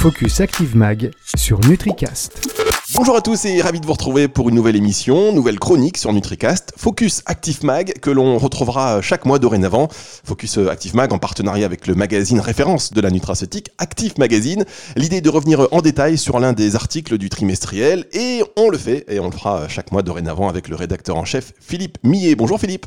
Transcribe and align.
Focus 0.00 0.40
Active 0.40 0.78
Mag 0.78 1.10
sur 1.36 1.60
NutriCast. 1.60 2.48
Bonjour 2.94 3.16
à 3.16 3.20
tous 3.20 3.44
et 3.44 3.60
ravi 3.60 3.80
de 3.80 3.86
vous 3.86 3.92
retrouver 3.92 4.28
pour 4.28 4.48
une 4.48 4.54
nouvelle 4.54 4.76
émission, 4.76 5.30
nouvelle 5.34 5.58
chronique 5.58 5.98
sur 5.98 6.10
NutriCast, 6.10 6.72
Focus 6.78 7.20
Active 7.26 7.66
Mag, 7.66 7.92
que 8.00 8.08
l'on 8.08 8.38
retrouvera 8.38 9.02
chaque 9.02 9.26
mois 9.26 9.38
dorénavant. 9.38 9.88
Focus 9.90 10.56
Active 10.56 10.96
Mag 10.96 11.12
en 11.12 11.18
partenariat 11.18 11.66
avec 11.66 11.86
le 11.86 11.94
magazine 11.94 12.40
référence 12.40 12.94
de 12.94 13.00
la 13.02 13.10
nutraceutique, 13.10 13.72
Active 13.76 14.14
Magazine. 14.16 14.64
L'idée 14.96 15.20
de 15.20 15.28
revenir 15.28 15.68
en 15.70 15.82
détail 15.82 16.16
sur 16.16 16.40
l'un 16.40 16.54
des 16.54 16.76
articles 16.76 17.18
du 17.18 17.28
trimestriel 17.28 18.06
et 18.14 18.42
on 18.56 18.70
le 18.70 18.78
fait 18.78 19.04
et 19.06 19.20
on 19.20 19.26
le 19.26 19.36
fera 19.36 19.68
chaque 19.68 19.92
mois 19.92 20.00
dorénavant 20.00 20.48
avec 20.48 20.68
le 20.68 20.76
rédacteur 20.76 21.18
en 21.18 21.26
chef 21.26 21.52
Philippe 21.60 21.98
Millet. 22.04 22.36
Bonjour 22.36 22.58
Philippe. 22.58 22.86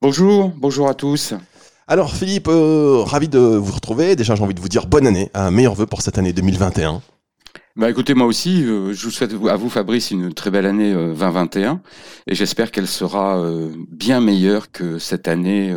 Bonjour, 0.00 0.50
bonjour 0.56 0.88
à 0.88 0.94
tous. 0.94 1.34
Alors 1.88 2.14
Philippe, 2.14 2.48
euh, 2.48 3.02
ravi 3.04 3.28
de 3.28 3.38
vous 3.38 3.72
retrouver. 3.72 4.14
Déjà 4.14 4.34
j'ai 4.34 4.42
envie 4.42 4.54
de 4.54 4.60
vous 4.60 4.68
dire 4.68 4.86
bonne 4.86 5.06
année, 5.06 5.30
un 5.34 5.50
meilleur 5.50 5.74
vœu 5.74 5.86
pour 5.86 6.02
cette 6.02 6.16
année 6.16 6.32
2021. 6.32 7.02
Bah 7.74 7.90
écoutez, 7.90 8.14
moi 8.14 8.26
aussi, 8.26 8.64
euh, 8.64 8.92
je 8.92 9.04
vous 9.04 9.10
souhaite 9.10 9.32
à 9.32 9.56
vous 9.56 9.68
Fabrice 9.68 10.10
une 10.10 10.32
très 10.32 10.50
belle 10.50 10.66
année 10.66 10.92
2021 10.92 11.72
euh, 11.72 11.76
et 12.26 12.34
j'espère 12.34 12.70
qu'elle 12.70 12.86
sera 12.86 13.42
bien 13.90 14.20
meilleure 14.20 14.70
que 14.70 14.98
cette 14.98 15.26
année 15.26 15.74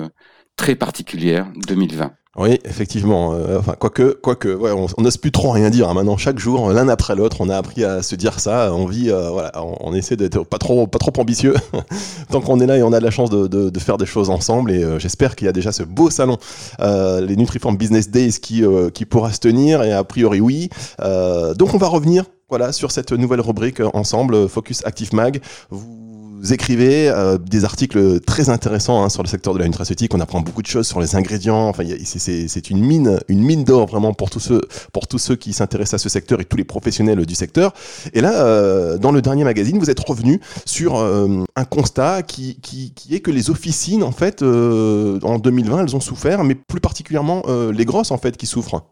très 0.57 0.75
particulière 0.75 1.47
2020. 1.67 2.11
Oui, 2.37 2.59
effectivement. 2.65 3.33
Euh, 3.33 3.59
enfin, 3.59 3.75
quoique, 3.79 4.11
quoique, 4.21 4.49
ouais, 4.49 4.71
on 4.71 5.01
n'ose 5.01 5.15
plus 5.15 5.31
trop 5.31 5.51
rien 5.51 5.69
dire. 5.69 5.89
Hein. 5.89 5.93
Maintenant, 5.93 6.17
chaque 6.17 6.37
jour, 6.37 6.69
l'un 6.69 6.89
après 6.89 7.15
l'autre, 7.15 7.37
on 7.39 7.47
a 7.47 7.55
appris 7.55 7.85
à 7.85 8.01
se 8.03 8.15
dire 8.15 8.41
ça. 8.41 8.73
On 8.73 8.85
vit, 8.85 9.09
euh, 9.09 9.29
voilà, 9.29 9.53
on, 9.63 9.93
essaie 9.93 10.17
d'être 10.17 10.43
pas 10.43 10.57
trop, 10.57 10.85
pas 10.85 10.99
trop 10.99 11.13
ambitieux. 11.17 11.55
Tant 12.31 12.41
qu'on 12.41 12.59
est 12.59 12.65
là 12.65 12.75
et 12.75 12.83
on 12.83 12.91
a 12.91 12.99
de 12.99 13.05
la 13.05 13.11
chance 13.11 13.29
de, 13.29 13.47
de, 13.47 13.69
de 13.69 13.79
faire 13.79 13.97
des 13.97 14.05
choses 14.05 14.29
ensemble. 14.29 14.71
Et 14.71 14.83
euh, 14.83 14.99
j'espère 14.99 15.37
qu'il 15.37 15.45
y 15.45 15.49
a 15.49 15.53
déjà 15.53 15.71
ce 15.71 15.83
beau 15.83 16.09
salon, 16.09 16.37
les 16.79 17.35
Nutriform 17.37 17.77
Business 17.77 18.09
Days, 18.09 18.33
qui, 18.41 18.63
qui 18.93 19.05
pourra 19.05 19.31
se 19.31 19.39
tenir. 19.39 19.83
Et 19.83 19.93
a 19.93 20.03
priori, 20.03 20.41
oui. 20.41 20.69
donc, 20.99 21.73
on 21.73 21.77
va 21.77 21.87
revenir, 21.87 22.25
voilà, 22.49 22.73
sur 22.73 22.91
cette 22.91 23.13
nouvelle 23.13 23.41
rubrique 23.41 23.81
ensemble, 23.93 24.49
Focus 24.49 24.85
Active 24.85 25.13
Mag. 25.15 25.39
Vous 25.69 26.05
vous 26.45 26.53
écrivez 26.53 27.09
euh, 27.09 27.39
des 27.39 27.65
articles 27.65 28.19
très 28.19 28.49
intéressants 28.49 29.03
hein, 29.03 29.09
sur 29.09 29.23
le 29.23 29.27
secteur 29.27 29.55
de 29.55 29.59
la 29.59 29.65
nutraceutique. 29.65 30.13
On 30.13 30.19
apprend 30.19 30.41
beaucoup 30.41 30.61
de 30.61 30.67
choses 30.67 30.85
sur 30.85 31.01
les 31.01 31.15
ingrédients. 31.15 31.69
Enfin, 31.69 31.83
c'est 32.03 32.69
une 32.69 32.85
mine, 32.85 33.19
une 33.29 33.41
mine 33.41 33.63
d'or 33.63 33.87
vraiment 33.87 34.13
pour 34.13 34.29
tous 34.29 34.39
ceux, 34.39 34.61
pour 34.93 35.07
tous 35.07 35.17
ceux 35.17 35.35
qui 35.35 35.53
s'intéressent 35.53 35.95
à 35.95 36.03
ce 36.03 36.07
secteur 36.07 36.39
et 36.41 36.45
tous 36.45 36.55
les 36.55 36.63
professionnels 36.63 37.25
du 37.25 37.33
secteur. 37.33 37.73
Et 38.13 38.21
là, 38.21 38.45
euh, 38.45 38.99
dans 38.99 39.11
le 39.11 39.23
dernier 39.23 39.43
magazine, 39.43 39.79
vous 39.79 39.89
êtes 39.89 39.99
revenu 39.99 40.39
sur 40.65 40.97
euh, 40.97 41.43
un 41.55 41.65
constat 41.65 42.21
qui, 42.21 42.59
qui, 42.61 42.93
qui, 42.93 43.15
est 43.15 43.21
que 43.21 43.31
les 43.31 43.49
officines, 43.49 44.03
en 44.03 44.11
fait, 44.11 44.43
en 44.43 45.39
2020, 45.39 45.81
elles 45.81 45.95
ont 45.95 45.99
souffert, 45.99 46.43
mais 46.43 46.53
plus 46.53 46.79
particulièrement 46.79 47.41
les 47.73 47.85
grosses, 47.85 48.11
en 48.11 48.19
fait, 48.19 48.37
qui 48.37 48.45
souffrent. 48.45 48.83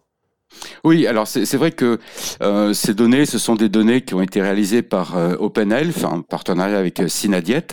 Oui, 0.86 1.08
alors 1.08 1.28
c'est 1.28 1.56
vrai 1.56 1.72
que 1.72 1.98
euh, 2.42 2.74
ces 2.74 2.94
données, 2.94 3.26
ce 3.26 3.40
sont 3.40 3.56
des 3.56 3.70
données 3.70 4.02
qui 4.02 4.16
ont 4.16 4.22
été 4.22 4.42
réalisées 4.42 4.82
par 4.82 5.16
euh, 5.16 5.36
OpenHealth 5.40 6.04
en 6.04 6.22
partenariat 6.22 6.78
avec 6.78 7.00
euh, 7.00 7.08
Synadiet, 7.08 7.68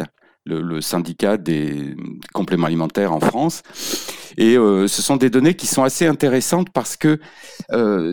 le, 0.46 0.80
syndicat 0.80 1.36
des 1.36 1.96
compléments 2.32 2.68
alimentaires 2.68 3.12
en 3.12 3.18
France. 3.18 3.62
Et 4.36 4.56
euh, 4.56 4.86
ce 4.86 5.02
sont 5.02 5.16
des 5.16 5.28
données 5.28 5.54
qui 5.54 5.66
sont 5.66 5.82
assez 5.82 6.06
intéressantes 6.06 6.68
parce 6.72 6.96
que 6.96 7.18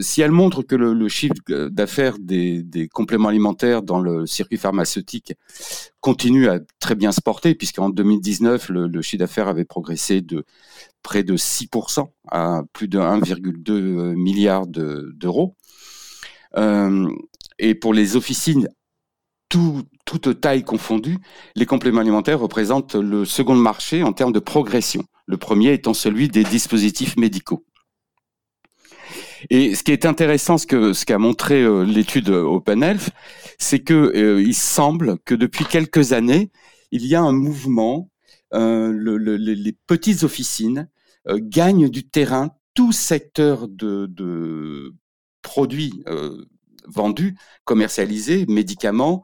si 0.01 0.21
elles 0.21 0.31
montrent 0.31 0.63
que 0.63 0.75
le, 0.75 1.07
chiffre 1.09 1.35
d'affaires 1.69 2.15
des, 2.19 2.89
compléments 2.91 3.29
alimentaires 3.29 3.83
dans 3.83 3.99
le 3.99 4.25
circuit 4.25 4.57
pharmaceutique 4.57 5.33
continue 6.01 6.49
à 6.49 6.59
très 6.79 6.95
bien 6.95 7.11
se 7.11 7.21
porter, 7.21 7.53
puisqu'en 7.53 7.89
2019, 7.89 8.69
le, 8.69 8.87
le 8.87 9.01
chiffre 9.03 9.19
d'affaires 9.19 9.47
avait 9.47 9.65
progressé 9.65 10.21
de 10.21 10.43
près 11.07 11.23
de 11.23 11.37
6% 11.37 12.11
à 12.29 12.63
plus 12.73 12.89
de 12.89 12.99
1,2 12.99 14.13
milliard 14.15 14.67
d'euros. 14.67 15.55
euh, 16.57 17.09
et 17.59 17.75
pour 17.75 17.93
les 17.93 18.17
officines, 18.17 18.67
tout, 19.49 19.83
toute 20.05 20.41
taille 20.41 20.63
confondue, 20.63 21.17
les 21.55 21.65
compléments 21.65 22.01
alimentaires 22.01 22.41
représentent 22.41 22.95
le 22.95 23.23
second 23.23 23.55
marché 23.55 24.03
en 24.03 24.11
termes 24.11 24.33
de 24.33 24.39
progression. 24.39 25.03
Le 25.27 25.37
premier 25.37 25.71
étant 25.73 25.93
celui 25.93 26.27
des 26.27 26.43
dispositifs 26.43 27.15
médicaux. 27.15 27.65
Et 29.49 29.75
ce 29.75 29.83
qui 29.83 29.91
est 29.91 30.05
intéressant, 30.05 30.57
ce 30.57 30.67
que 30.67 30.93
ce 30.93 31.05
qu'a 31.05 31.17
montré 31.19 31.61
euh, 31.63 31.83
l'étude 31.85 32.29
Open 32.29 32.83
Health, 32.83 33.11
c'est 33.59 33.79
que 33.79 33.93
euh, 33.93 34.41
il 34.41 34.55
semble 34.55 35.17
que 35.25 35.35
depuis 35.35 35.65
quelques 35.65 36.11
années, 36.13 36.51
il 36.91 37.05
y 37.05 37.15
a 37.15 37.21
un 37.21 37.31
mouvement. 37.33 38.09
Euh, 38.53 38.93
le, 38.93 39.17
le, 39.17 39.35
les 39.35 39.73
petites 39.87 40.23
officines 40.23 40.87
euh, 41.29 41.39
gagnent 41.41 41.89
du 41.89 42.07
terrain. 42.07 42.51
Tout 42.73 42.91
secteur 42.91 43.67
de, 43.67 44.93
produits 45.41 46.03
euh, 46.07 46.45
vendus, 46.85 47.35
commercialisés, 47.63 48.45
médicaments, 48.47 49.23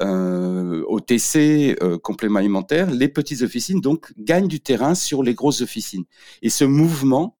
euh, 0.00 0.82
OTC, 0.88 1.78
compléments 2.02 2.40
alimentaires, 2.40 2.90
les 2.90 3.08
petites 3.08 3.42
officines 3.42 3.80
donc 3.80 4.12
gagnent 4.18 4.48
du 4.48 4.60
terrain 4.60 4.96
sur 4.96 5.22
les 5.22 5.34
grosses 5.34 5.60
officines. 5.60 6.04
Et 6.42 6.50
ce 6.50 6.64
mouvement, 6.64 7.36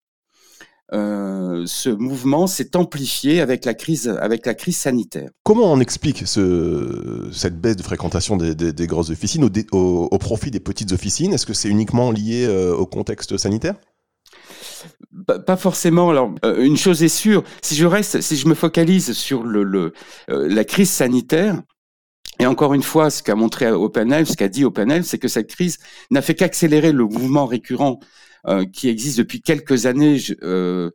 euh, 0.92 1.62
ce 1.66 1.88
mouvement 1.88 2.46
s'est 2.46 2.76
amplifié 2.76 3.40
avec 3.40 3.64
la 3.64 3.74
crise, 3.74 4.08
avec 4.08 4.44
la 4.46 4.54
crise 4.54 4.76
sanitaire. 4.76 5.30
Comment 5.42 5.72
on 5.72 5.80
explique 5.80 6.26
ce, 6.26 7.28
cette 7.32 7.60
baisse 7.60 7.76
de 7.76 7.82
fréquentation 7.82 8.36
des, 8.36 8.54
des, 8.54 8.72
des 8.72 8.86
grosses 8.86 9.10
officines 9.10 9.44
au, 9.44 9.50
au, 9.72 10.08
au, 10.10 10.18
profit 10.18 10.50
des 10.50 10.60
petites 10.60 10.92
officines? 10.92 11.32
Est-ce 11.32 11.46
que 11.46 11.54
c'est 11.54 11.68
uniquement 11.68 12.10
lié 12.10 12.44
euh, 12.46 12.74
au 12.74 12.86
contexte 12.86 13.36
sanitaire? 13.38 13.76
Pas 15.46 15.56
forcément. 15.56 16.10
Alors, 16.10 16.34
euh, 16.44 16.64
une 16.64 16.76
chose 16.76 17.02
est 17.02 17.08
sûre, 17.08 17.44
si 17.62 17.76
je 17.76 17.86
reste, 17.86 18.20
si 18.20 18.36
je 18.36 18.48
me 18.48 18.54
focalise 18.54 19.12
sur 19.12 19.44
le, 19.44 19.62
le 19.62 19.92
la 20.28 20.64
crise 20.64 20.90
sanitaire, 20.90 21.62
et 22.38 22.46
encore 22.46 22.74
une 22.74 22.82
fois, 22.82 23.10
ce 23.10 23.22
qu'a 23.22 23.34
montré 23.34 23.70
OpenHealth, 23.70 24.26
ce 24.26 24.36
qu'a 24.36 24.48
dit 24.48 24.64
OpenHealth, 24.64 25.04
c'est 25.04 25.18
que 25.18 25.28
cette 25.28 25.48
crise 25.48 25.78
n'a 26.10 26.22
fait 26.22 26.34
qu'accélérer 26.34 26.92
le 26.92 27.04
mouvement 27.04 27.46
récurrent 27.46 28.00
euh, 28.48 28.64
qui 28.64 28.88
existe 28.88 29.18
depuis 29.18 29.40
quelques 29.40 29.86
années. 29.86 30.18
Euh, 30.42 30.90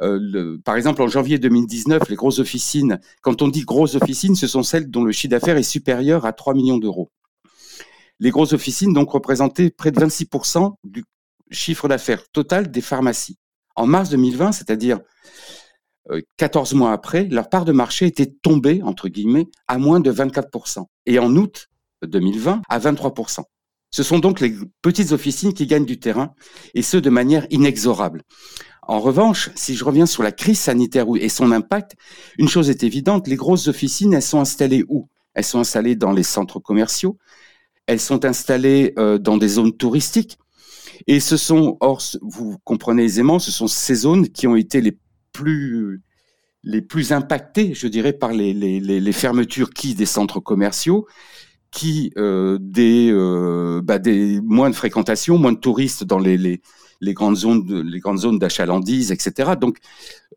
euh, 0.00 0.58
par 0.64 0.76
exemple, 0.76 1.02
en 1.02 1.08
janvier 1.08 1.38
2019, 1.38 2.08
les 2.08 2.16
grosses 2.16 2.38
officines, 2.38 3.00
quand 3.22 3.42
on 3.42 3.48
dit 3.48 3.62
grosses 3.62 3.94
officines, 3.94 4.36
ce 4.36 4.46
sont 4.46 4.62
celles 4.62 4.90
dont 4.90 5.04
le 5.04 5.12
chiffre 5.12 5.30
d'affaires 5.30 5.56
est 5.56 5.62
supérieur 5.62 6.26
à 6.26 6.32
3 6.32 6.54
millions 6.54 6.78
d'euros. 6.78 7.10
Les 8.20 8.30
grosses 8.30 8.52
officines 8.52 8.92
donc 8.92 9.10
représentaient 9.10 9.70
près 9.70 9.90
de 9.90 10.00
26% 10.00 10.74
du 10.84 11.04
chiffre 11.50 11.88
d'affaires 11.88 12.28
total 12.30 12.70
des 12.70 12.80
pharmacies. 12.80 13.38
En 13.76 13.86
mars 13.86 14.10
2020, 14.10 14.52
c'est-à-dire 14.52 15.00
14 16.36 16.74
mois 16.74 16.92
après, 16.92 17.24
leur 17.24 17.48
part 17.48 17.64
de 17.64 17.72
marché 17.72 18.06
était 18.06 18.32
tombée, 18.42 18.82
entre 18.82 19.08
guillemets, 19.08 19.46
à 19.68 19.78
moins 19.78 20.00
de 20.00 20.12
24%. 20.12 20.84
Et 21.06 21.18
en 21.18 21.34
août 21.36 21.68
2020, 22.02 22.62
à 22.68 22.78
23%. 22.78 23.44
Ce 23.90 24.02
sont 24.02 24.18
donc 24.18 24.40
les 24.40 24.54
petites 24.82 25.12
officines 25.12 25.54
qui 25.54 25.66
gagnent 25.66 25.86
du 25.86 26.00
terrain, 26.00 26.34
et 26.74 26.82
ce, 26.82 26.96
de 26.96 27.10
manière 27.10 27.46
inexorable. 27.50 28.22
En 28.82 29.00
revanche, 29.00 29.50
si 29.54 29.76
je 29.76 29.84
reviens 29.84 30.04
sur 30.04 30.22
la 30.22 30.32
crise 30.32 30.58
sanitaire 30.58 31.06
et 31.18 31.28
son 31.28 31.52
impact, 31.52 31.94
une 32.36 32.48
chose 32.48 32.70
est 32.70 32.82
évidente, 32.82 33.28
les 33.28 33.36
grosses 33.36 33.68
officines, 33.68 34.12
elles 34.12 34.22
sont 34.22 34.40
installées 34.40 34.84
où? 34.88 35.08
Elles 35.34 35.44
sont 35.44 35.60
installées 35.60 35.96
dans 35.96 36.12
les 36.12 36.22
centres 36.22 36.60
commerciaux, 36.60 37.18
elles 37.86 38.00
sont 38.00 38.24
installées 38.24 38.92
euh, 38.98 39.18
dans 39.18 39.36
des 39.36 39.48
zones 39.48 39.76
touristiques, 39.76 40.38
et 41.06 41.20
ce 41.20 41.36
sont, 41.36 41.78
vous 42.22 42.56
comprenez 42.64 43.04
aisément, 43.04 43.38
ce 43.38 43.50
sont 43.50 43.66
ces 43.66 43.94
zones 43.94 44.28
qui 44.28 44.46
ont 44.46 44.56
été 44.56 44.80
les 44.80 44.98
plus 45.34 46.00
les 46.64 46.80
plus 46.80 47.12
impactées, 47.12 47.74
je 47.74 47.86
dirais, 47.86 48.14
par 48.14 48.32
les, 48.32 49.12
fermetures 49.12 49.70
qui 49.70 49.94
des 49.94 50.06
centres 50.06 50.40
commerciaux, 50.40 51.06
qui 51.70 52.12
euh, 52.16 52.58
des, 52.60 53.10
euh, 53.12 53.82
bah, 53.82 53.98
des 53.98 54.40
moins 54.40 54.70
de 54.70 54.74
fréquentation, 54.74 55.36
moins 55.38 55.52
de 55.52 55.58
touristes 55.58 56.04
dans 56.04 56.18
les, 56.18 56.60
grandes 57.02 57.36
zones 57.36 57.82
les 57.82 58.00
grandes 58.00 58.18
zones 58.18 58.38
d'achalandise, 58.38 59.12
etc. 59.12 59.52
Donc 59.60 59.76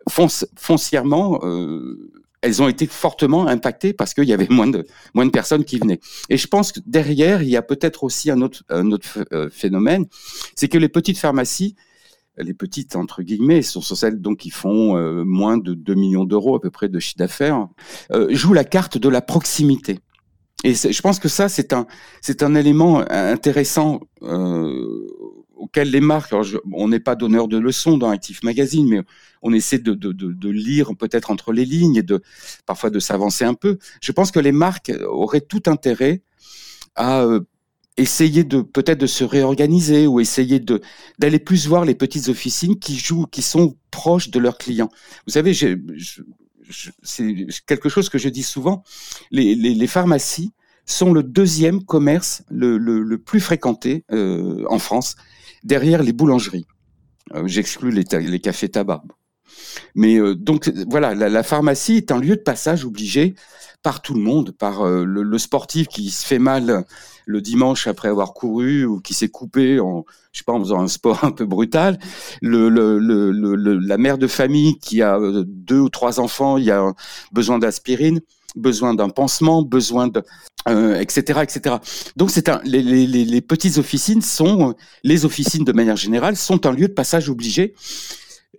foncièrement, 0.09 1.39
euh, 1.43 2.11
elles 2.41 2.61
ont 2.61 2.67
été 2.67 2.87
fortement 2.87 3.47
impactées 3.47 3.93
parce 3.93 4.13
qu'il 4.13 4.25
y 4.25 4.33
avait 4.33 4.47
moins 4.49 4.67
de 4.67 4.85
moins 5.13 5.25
de 5.25 5.31
personnes 5.31 5.63
qui 5.63 5.79
venaient. 5.79 5.99
Et 6.29 6.37
je 6.37 6.47
pense 6.47 6.73
que 6.73 6.81
derrière, 6.85 7.41
il 7.41 7.49
y 7.49 7.55
a 7.55 7.61
peut-être 7.61 8.03
aussi 8.03 8.29
un 8.29 8.41
autre 8.41 8.63
un 8.69 8.91
autre 8.91 9.25
phénomène, 9.51 10.05
c'est 10.55 10.67
que 10.67 10.77
les 10.77 10.89
petites 10.89 11.19
pharmacies 11.19 11.75
les 12.37 12.53
petites 12.53 12.95
entre 12.95 13.23
guillemets 13.23 13.61
sont 13.61 13.81
celles 13.81 14.21
donc 14.21 14.37
qui 14.37 14.49
font 14.49 14.95
euh, 14.95 15.23
moins 15.23 15.57
de 15.57 15.73
2 15.73 15.95
millions 15.95 16.25
d'euros 16.25 16.55
à 16.55 16.61
peu 16.61 16.69
près 16.69 16.89
de 16.89 16.99
chiffre 16.99 17.17
d'affaires, 17.17 17.67
euh, 18.11 18.27
jouent 18.31 18.53
la 18.53 18.63
carte 18.63 18.97
de 18.97 19.09
la 19.09 19.21
proximité. 19.21 19.99
Et 20.63 20.73
je 20.73 21.01
pense 21.01 21.19
que 21.19 21.29
ça 21.29 21.49
c'est 21.49 21.73
un 21.73 21.85
c'est 22.21 22.41
un 22.43 22.55
élément 22.55 23.03
intéressant 23.09 23.99
euh, 24.23 25.07
auquel 25.55 25.89
les 25.91 26.01
marques, 26.01 26.33
on 26.73 26.87
n'est 26.87 26.99
pas 26.99 27.15
donneur 27.15 27.47
de 27.47 27.57
leçons 27.57 27.97
dans 27.97 28.09
Active 28.09 28.39
Magazine, 28.43 28.87
mais 28.87 29.01
on 29.41 29.53
essaie 29.53 29.79
de, 29.79 29.93
de, 29.93 30.49
lire 30.49 30.91
peut-être 30.95 31.31
entre 31.31 31.51
les 31.51 31.65
lignes 31.65 31.95
et 31.95 32.03
de 32.03 32.21
parfois 32.67 32.91
de 32.91 32.99
s'avancer 32.99 33.43
un 33.43 33.55
peu. 33.55 33.79
Je 34.01 34.11
pense 34.11 34.29
que 34.29 34.39
les 34.39 34.51
marques 34.51 34.91
auraient 35.07 35.41
tout 35.41 35.63
intérêt 35.65 36.21
à 36.95 37.25
essayer 37.97 38.43
de 38.43 38.61
peut-être 38.61 38.99
de 38.99 39.07
se 39.07 39.23
réorganiser 39.23 40.07
ou 40.07 40.19
essayer 40.19 40.59
de 40.59 40.81
d'aller 41.19 41.39
plus 41.39 41.67
voir 41.67 41.85
les 41.85 41.95
petites 41.95 42.29
officines 42.29 42.77
qui 42.79 42.97
jouent, 42.97 43.25
qui 43.25 43.41
sont 43.41 43.75
proches 43.91 44.29
de 44.29 44.39
leurs 44.39 44.57
clients. 44.57 44.89
Vous 45.25 45.33
savez, 45.33 45.53
c'est 45.53 47.47
quelque 47.65 47.89
chose 47.89 48.09
que 48.09 48.17
je 48.17 48.29
dis 48.29 48.43
souvent, 48.43 48.83
les, 49.31 49.55
les, 49.55 49.73
les 49.73 49.87
pharmacies 49.87 50.51
sont 50.85 51.11
le 51.11 51.23
deuxième 51.23 51.83
commerce 51.83 52.43
le, 52.49 52.77
le, 52.77 53.01
le 53.01 53.17
plus 53.17 53.39
fréquenté 53.41 54.05
euh, 54.11 54.63
en 54.69 54.79
France, 54.79 55.15
derrière 55.63 56.01
les 56.03 56.13
boulangeries. 56.13 56.65
Euh, 57.35 57.47
J'exclus 57.47 57.91
les, 57.91 58.05
les 58.21 58.39
cafés 58.39 58.69
tabac. 58.69 59.03
Mais 59.95 60.17
euh, 60.17 60.35
donc 60.35 60.71
voilà, 60.89 61.13
la, 61.15 61.43
pharmacie 61.43 61.97
est 61.97 62.11
un 62.11 62.19
lieu 62.19 62.35
de 62.35 62.41
passage 62.41 62.85
obligé 62.85 63.35
par 63.83 64.01
tout 64.01 64.13
le 64.13 64.21
monde, 64.21 64.51
par 64.51 64.85
euh, 64.85 65.05
le, 65.05 65.37
sportif 65.37 65.87
qui 65.87 66.09
se 66.09 66.25
fait 66.25 66.39
mal 66.39 66.85
le 67.25 67.41
dimanche 67.41 67.87
après 67.87 68.07
avoir 68.07 68.33
couru 68.33 68.85
ou 68.85 68.99
qui 69.01 69.13
s'est 69.13 69.27
coupé 69.27 69.79
en, 69.79 70.05
je 70.31 70.39
sais 70.39 70.43
pas, 70.45 70.53
en 70.53 70.59
faisant 70.59 70.81
un 70.81 70.87
sport 70.87 71.23
un 71.23 71.31
peu 71.31 71.45
brutal, 71.45 71.99
le, 72.41 72.69
la 72.69 73.97
mère 73.97 74.17
de 74.17 74.27
famille 74.27 74.79
qui 74.79 75.01
a 75.01 75.17
euh, 75.17 75.43
deux 75.45 75.79
ou 75.79 75.89
trois 75.89 76.19
enfants, 76.19 76.57
il 76.57 76.65
y 76.65 76.71
a 76.71 76.93
besoin 77.31 77.59
d'aspirine, 77.59 78.21
besoin 78.55 78.93
d'un 78.93 79.09
pansement, 79.09 79.61
besoin 79.61 80.07
de, 80.07 80.23
etc., 80.99 81.41
etc. 81.43 81.75
Donc 82.15 82.31
c'est 82.31 82.49
les, 82.63 83.41
petites 83.41 83.77
officines 83.77 84.21
sont, 84.21 84.75
les 85.03 85.25
officines 85.25 85.63
de 85.63 85.71
manière 85.73 85.95
générale 85.95 86.35
sont 86.35 86.65
un 86.65 86.71
lieu 86.71 86.87
de 86.87 86.93
passage 86.93 87.29
obligé, 87.29 87.73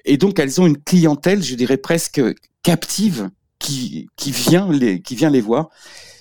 et 0.04 0.16
donc 0.16 0.38
elles 0.38 0.60
ont 0.60 0.66
une 0.66 0.78
clientèle, 0.78 1.42
je 1.42 1.54
dirais 1.54 1.76
presque 1.76 2.20
captive, 2.62 3.30
qui, 3.58 4.08
qui 4.16 4.30
vient 4.30 4.70
les, 4.72 5.00
qui 5.00 5.14
vient 5.14 5.30
les 5.30 5.40
voir. 5.40 5.68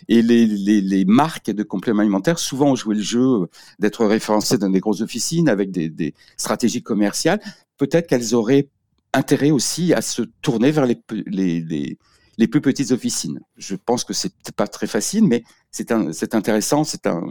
Et 0.09 0.21
les, 0.21 0.45
les, 0.45 0.81
les, 0.81 1.05
marques 1.05 1.51
de 1.51 1.63
compléments 1.63 1.99
alimentaires 1.99 2.39
souvent 2.39 2.71
ont 2.71 2.75
joué 2.75 2.95
le 2.95 3.01
jeu 3.01 3.47
d'être 3.79 4.05
référencées 4.05 4.57
dans 4.57 4.69
des 4.69 4.79
grosses 4.79 5.01
officines 5.01 5.49
avec 5.49 5.69
des, 5.69 6.13
stratégies 6.37 6.81
commerciales. 6.81 7.41
Peut-être 7.77 8.07
qu'elles 8.07 8.33
auraient 8.33 8.69
intérêt 9.13 9.51
aussi 9.51 9.93
à 9.93 10.01
se 10.01 10.21
tourner 10.41 10.71
vers 10.71 10.85
les, 10.85 11.01
les, 11.25 11.61
les, 11.61 11.97
les 12.37 12.47
plus 12.47 12.61
petites 12.61 12.91
officines. 12.91 13.39
Je 13.57 13.75
pense 13.75 14.03
que 14.03 14.13
c'est 14.13 14.33
pas 14.55 14.67
très 14.67 14.87
facile, 14.87 15.25
mais 15.25 15.43
c'est 15.71 16.35
intéressant. 16.35 16.83
C'est 16.83 17.07
un, 17.07 17.21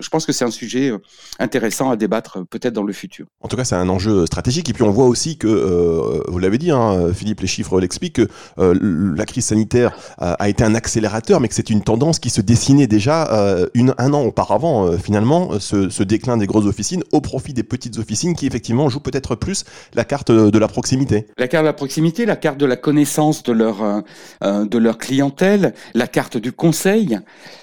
je 0.00 0.08
pense 0.08 0.26
que 0.26 0.32
c'est 0.32 0.44
un 0.44 0.50
sujet 0.50 0.90
euh, 0.90 0.98
intéressant 1.38 1.90
à 1.90 1.96
débattre 1.96 2.38
euh, 2.38 2.44
peut-être 2.44 2.72
dans 2.72 2.82
le 2.82 2.92
futur. 2.92 3.26
En 3.40 3.48
tout 3.48 3.56
cas, 3.56 3.64
c'est 3.64 3.74
un 3.74 3.88
enjeu 3.88 4.26
stratégique. 4.26 4.68
Et 4.70 4.72
puis 4.72 4.82
on 4.82 4.90
voit 4.90 5.06
aussi 5.06 5.36
que, 5.36 5.46
euh, 5.46 6.22
vous 6.28 6.38
l'avez 6.38 6.58
dit, 6.58 6.70
hein, 6.70 7.12
Philippe, 7.12 7.40
les 7.40 7.46
chiffres 7.46 7.80
l'expliquent, 7.80 8.16
que 8.16 8.28
euh, 8.58 9.14
la 9.16 9.24
crise 9.26 9.46
sanitaire 9.46 9.96
a, 10.18 10.32
a, 10.32 10.48
été 10.48 10.64
un 10.64 10.74
accélérateur, 10.74 11.40
mais 11.40 11.48
que 11.48 11.54
c'est 11.54 11.70
une 11.70 11.82
tendance 11.82 12.18
qui 12.18 12.30
se 12.30 12.40
dessinait 12.40 12.86
déjà 12.86 13.28
euh, 13.32 13.66
une, 13.74 13.94
un 13.98 14.12
an 14.14 14.22
auparavant, 14.22 14.86
euh, 14.86 14.96
finalement, 14.96 15.60
ce, 15.60 15.90
ce, 15.90 16.02
déclin 16.02 16.36
des 16.36 16.46
grosses 16.46 16.66
officines 16.66 17.02
au 17.12 17.20
profit 17.20 17.52
des 17.52 17.62
petites 17.62 17.98
officines 17.98 18.34
qui, 18.34 18.46
effectivement, 18.46 18.88
jouent 18.88 19.00
peut-être 19.00 19.34
plus 19.34 19.64
la 19.94 20.04
carte 20.04 20.30
de 20.30 20.58
la 20.58 20.68
proximité. 20.68 21.26
La 21.36 21.48
carte 21.48 21.64
de 21.64 21.66
la 21.66 21.72
proximité, 21.72 22.26
la 22.26 22.36
carte 22.36 22.58
de 22.58 22.66
la 22.66 22.76
connaissance 22.76 23.42
de 23.42 23.52
leur, 23.52 24.02
de 24.42 24.78
leur 24.78 24.98
clientèle, 24.98 25.74
la 25.94 26.06
carte 26.06 26.36
du 26.36 26.52
conseil. 26.52 27.18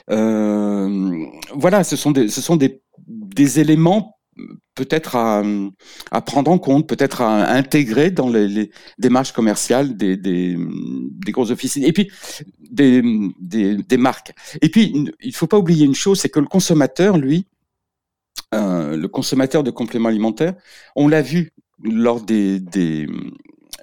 Voilà, 0.08 1.84
ce 1.84 1.96
sont 1.96 2.12
des, 2.12 2.28
ce 2.28 2.42
sont 2.42 2.56
des, 2.56 2.82
des 3.08 3.60
éléments 3.60 4.18
peut-être 4.76 5.16
à, 5.16 5.44
à, 6.12 6.22
prendre 6.22 6.52
en 6.52 6.58
compte, 6.58 6.88
peut-être 6.88 7.22
à 7.22 7.52
intégrer 7.52 8.12
dans 8.12 8.30
les, 8.30 8.72
démarches 8.98 9.32
commerciales 9.32 9.96
des, 9.96 10.18
des, 10.18 10.58
des, 10.58 11.32
grosses 11.32 11.52
officines. 11.52 11.84
Et 11.84 11.94
puis, 11.94 12.12
des, 12.60 13.04
des, 13.40 13.98
marques. 13.98 14.34
Et 14.62 14.70
puis, 14.70 15.12
il 15.22 15.36
faut 15.36 15.48
pas 15.48 15.58
oublier 15.58 15.86
une 15.86 15.96
chose, 15.96 16.20
c'est 16.20 16.30
que 16.30 16.40
le 16.40 16.48
consommateur, 16.48 17.18
lui, 17.18 17.46
euh, 18.54 18.98
le 18.98 19.08
consommateur 19.08 19.64
de 19.64 19.72
compléments 19.72 20.10
alimentaires, 20.10 20.56
on 20.96 21.08
l'a 21.08 21.22
vu 21.22 21.54
lors 21.84 22.22
des, 22.22 22.60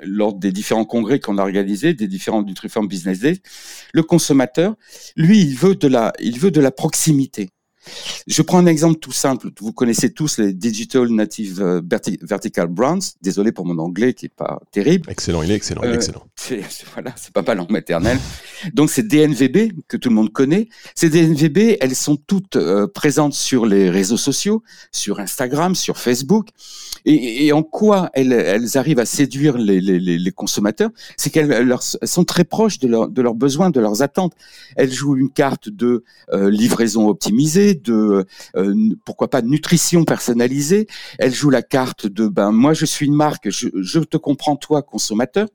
lors 0.02 0.34
des 0.34 0.52
différents 0.52 0.84
congrès 0.84 1.20
qu'on 1.20 1.38
a 1.38 1.42
organisés, 1.42 1.94
des 1.94 2.08
différents 2.08 2.42
Nutriform 2.42 2.88
Business 2.88 3.20
Days, 3.20 3.40
le 3.92 4.02
consommateur, 4.02 4.74
lui, 5.16 5.40
il 5.40 5.56
veut 5.56 5.74
de 5.74 5.88
la, 5.88 6.12
il 6.20 6.38
veut 6.38 6.50
de 6.50 6.60
la 6.60 6.70
proximité. 6.70 7.50
Je 8.26 8.42
prends 8.42 8.58
un 8.58 8.66
exemple 8.66 8.98
tout 8.98 9.12
simple. 9.12 9.48
Vous 9.60 9.72
connaissez 9.72 10.12
tous 10.12 10.38
les 10.38 10.52
Digital 10.52 11.08
Native 11.08 11.62
euh, 11.62 11.80
Vertical 12.22 12.68
Brands. 12.68 12.98
Désolé 13.22 13.52
pour 13.52 13.66
mon 13.66 13.78
anglais 13.78 14.14
qui 14.14 14.26
est 14.26 14.34
pas 14.34 14.60
terrible. 14.70 15.10
Excellent, 15.10 15.42
il 15.42 15.50
est 15.50 15.54
excellent, 15.54 15.82
il 15.82 15.88
est 15.88 15.92
Euh, 15.92 15.96
excellent. 15.96 16.26
C'est, 16.36 16.62
voilà, 16.92 17.12
c'est 17.16 17.32
pas 17.32 17.42
ma 17.42 17.54
langue 17.54 17.70
maternelle. 17.70 18.18
Donc 18.74 18.90
c'est 18.90 19.02
DNVB 19.06 19.72
que 19.88 19.96
tout 19.96 20.08
le 20.08 20.14
monde 20.14 20.32
connaît. 20.32 20.68
Ces 20.94 21.10
DNVB, 21.10 21.76
elles 21.80 21.96
sont 21.96 22.16
toutes 22.16 22.56
euh, 22.56 22.86
présentes 22.86 23.34
sur 23.34 23.66
les 23.66 23.90
réseaux 23.90 24.16
sociaux, 24.16 24.62
sur 24.92 25.20
Instagram, 25.20 25.74
sur 25.74 25.98
Facebook. 25.98 26.48
Et, 27.06 27.46
et 27.46 27.52
en 27.52 27.62
quoi 27.62 28.10
elles, 28.12 28.32
elles, 28.32 28.76
arrivent 28.76 28.98
à 28.98 29.06
séduire 29.06 29.56
les, 29.56 29.80
les, 29.80 29.98
les 29.98 30.30
consommateurs? 30.32 30.90
C'est 31.16 31.30
qu'elles 31.30 31.74
sont 32.02 32.24
très 32.24 32.44
proches 32.44 32.78
de, 32.78 32.88
leur, 32.88 33.08
de 33.08 33.22
leurs 33.22 33.34
besoins, 33.34 33.70
de 33.70 33.80
leurs 33.80 34.02
attentes. 34.02 34.34
Elles 34.76 34.92
jouent 34.92 35.16
une 35.16 35.30
carte 35.30 35.68
de 35.70 36.04
euh, 36.32 36.50
livraison 36.50 37.08
optimisée, 37.08 37.69
de 37.74 38.26
euh, 38.56 38.74
pourquoi 39.04 39.28
pas 39.30 39.42
nutrition 39.42 40.04
personnalisée. 40.04 40.86
Elles 41.18 41.34
jouent 41.34 41.50
la 41.50 41.62
carte 41.62 42.06
de 42.06 42.28
ben 42.28 42.52
moi 42.52 42.74
je 42.74 42.84
suis 42.84 43.06
une 43.06 43.14
marque, 43.14 43.50
je, 43.50 43.98
te 44.00 44.16
comprends 44.16 44.56
toi 44.56 44.82
consommateur. 44.82 45.48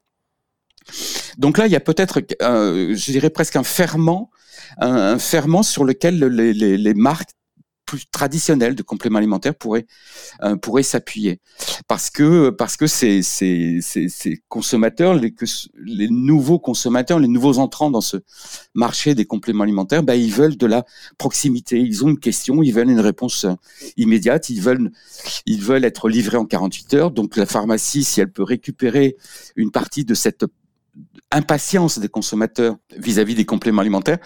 Donc 1.37 1.57
là, 1.57 1.65
il 1.65 1.71
y 1.71 1.75
a 1.75 1.79
peut-être, 1.79 2.21
je 2.39 3.11
dirais 3.11 3.31
presque 3.31 3.55
un 3.55 3.63
ferment, 3.63 4.29
un, 4.77 5.17
ferment 5.17 5.63
sur 5.63 5.83
lequel 5.83 6.19
les, 6.19 6.93
marques 6.93 7.31
plus 7.85 8.05
traditionnelles 8.09 8.75
de 8.75 8.83
compléments 8.83 9.19
alimentaires 9.19 9.55
pourraient 9.55 9.85
euh, 10.43 10.81
s'appuyer. 10.81 11.39
Parce 11.87 12.09
que 12.09 12.49
parce 12.49 12.77
que 12.77 12.87
ces 12.87 13.21
ces 13.21 13.79
ces, 13.81 14.43
consommateurs 14.49 15.13
les 15.13 16.09
nouveaux 16.09 16.59
consommateurs 16.59 17.19
les 17.19 17.27
nouveaux 17.27 17.59
entrants 17.59 17.91
dans 17.91 18.01
ce 18.01 18.17
marché 18.73 19.15
des 19.15 19.25
compléments 19.25 19.63
alimentaires 19.63 20.03
ben 20.03 20.15
ils 20.15 20.31
veulent 20.31 20.57
de 20.57 20.65
la 20.65 20.85
proximité. 21.17 21.79
Ils 21.79 22.03
ont 22.03 22.09
une 22.09 22.19
question 22.19 22.63
ils 22.63 22.73
veulent 22.73 22.89
une 22.89 22.99
réponse 22.99 23.45
immédiate. 23.97 24.49
Ils 24.49 24.61
veulent 24.61 24.91
ils 25.45 25.61
veulent 25.61 25.85
être 25.85 26.09
livrés 26.09 26.37
en 26.37 26.45
48 26.45 26.93
heures. 26.95 27.11
Donc 27.11 27.35
la 27.35 27.45
pharmacie 27.45 28.03
si 28.03 28.21
elle 28.21 28.31
peut 28.31 28.43
récupérer 28.43 29.15
une 29.55 29.71
partie 29.71 30.05
de 30.05 30.13
cette 30.13 30.45
impatience 31.31 31.99
des 31.99 32.07
consommateurs 32.07 32.75
vis-à-vis 32.97 33.33
-vis 33.33 33.37
des 33.37 33.45
compléments 33.45 33.81
alimentaires, 33.81 34.19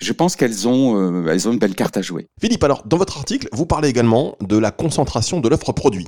je 0.00 0.12
pense 0.12 0.36
qu'elles 0.36 0.66
ont, 0.66 0.96
euh, 0.96 1.30
elles 1.30 1.48
ont 1.48 1.52
une 1.52 1.58
belle 1.58 1.74
carte 1.74 1.96
à 1.96 2.02
jouer. 2.02 2.28
Philippe, 2.40 2.64
alors 2.64 2.84
dans 2.86 2.96
votre 2.96 3.16
article, 3.16 3.48
vous 3.52 3.66
parlez 3.66 3.88
également 3.88 4.36
de 4.40 4.56
la 4.56 4.70
concentration 4.70 5.40
de 5.40 5.48
l'offre 5.48 5.72
produit. 5.72 6.06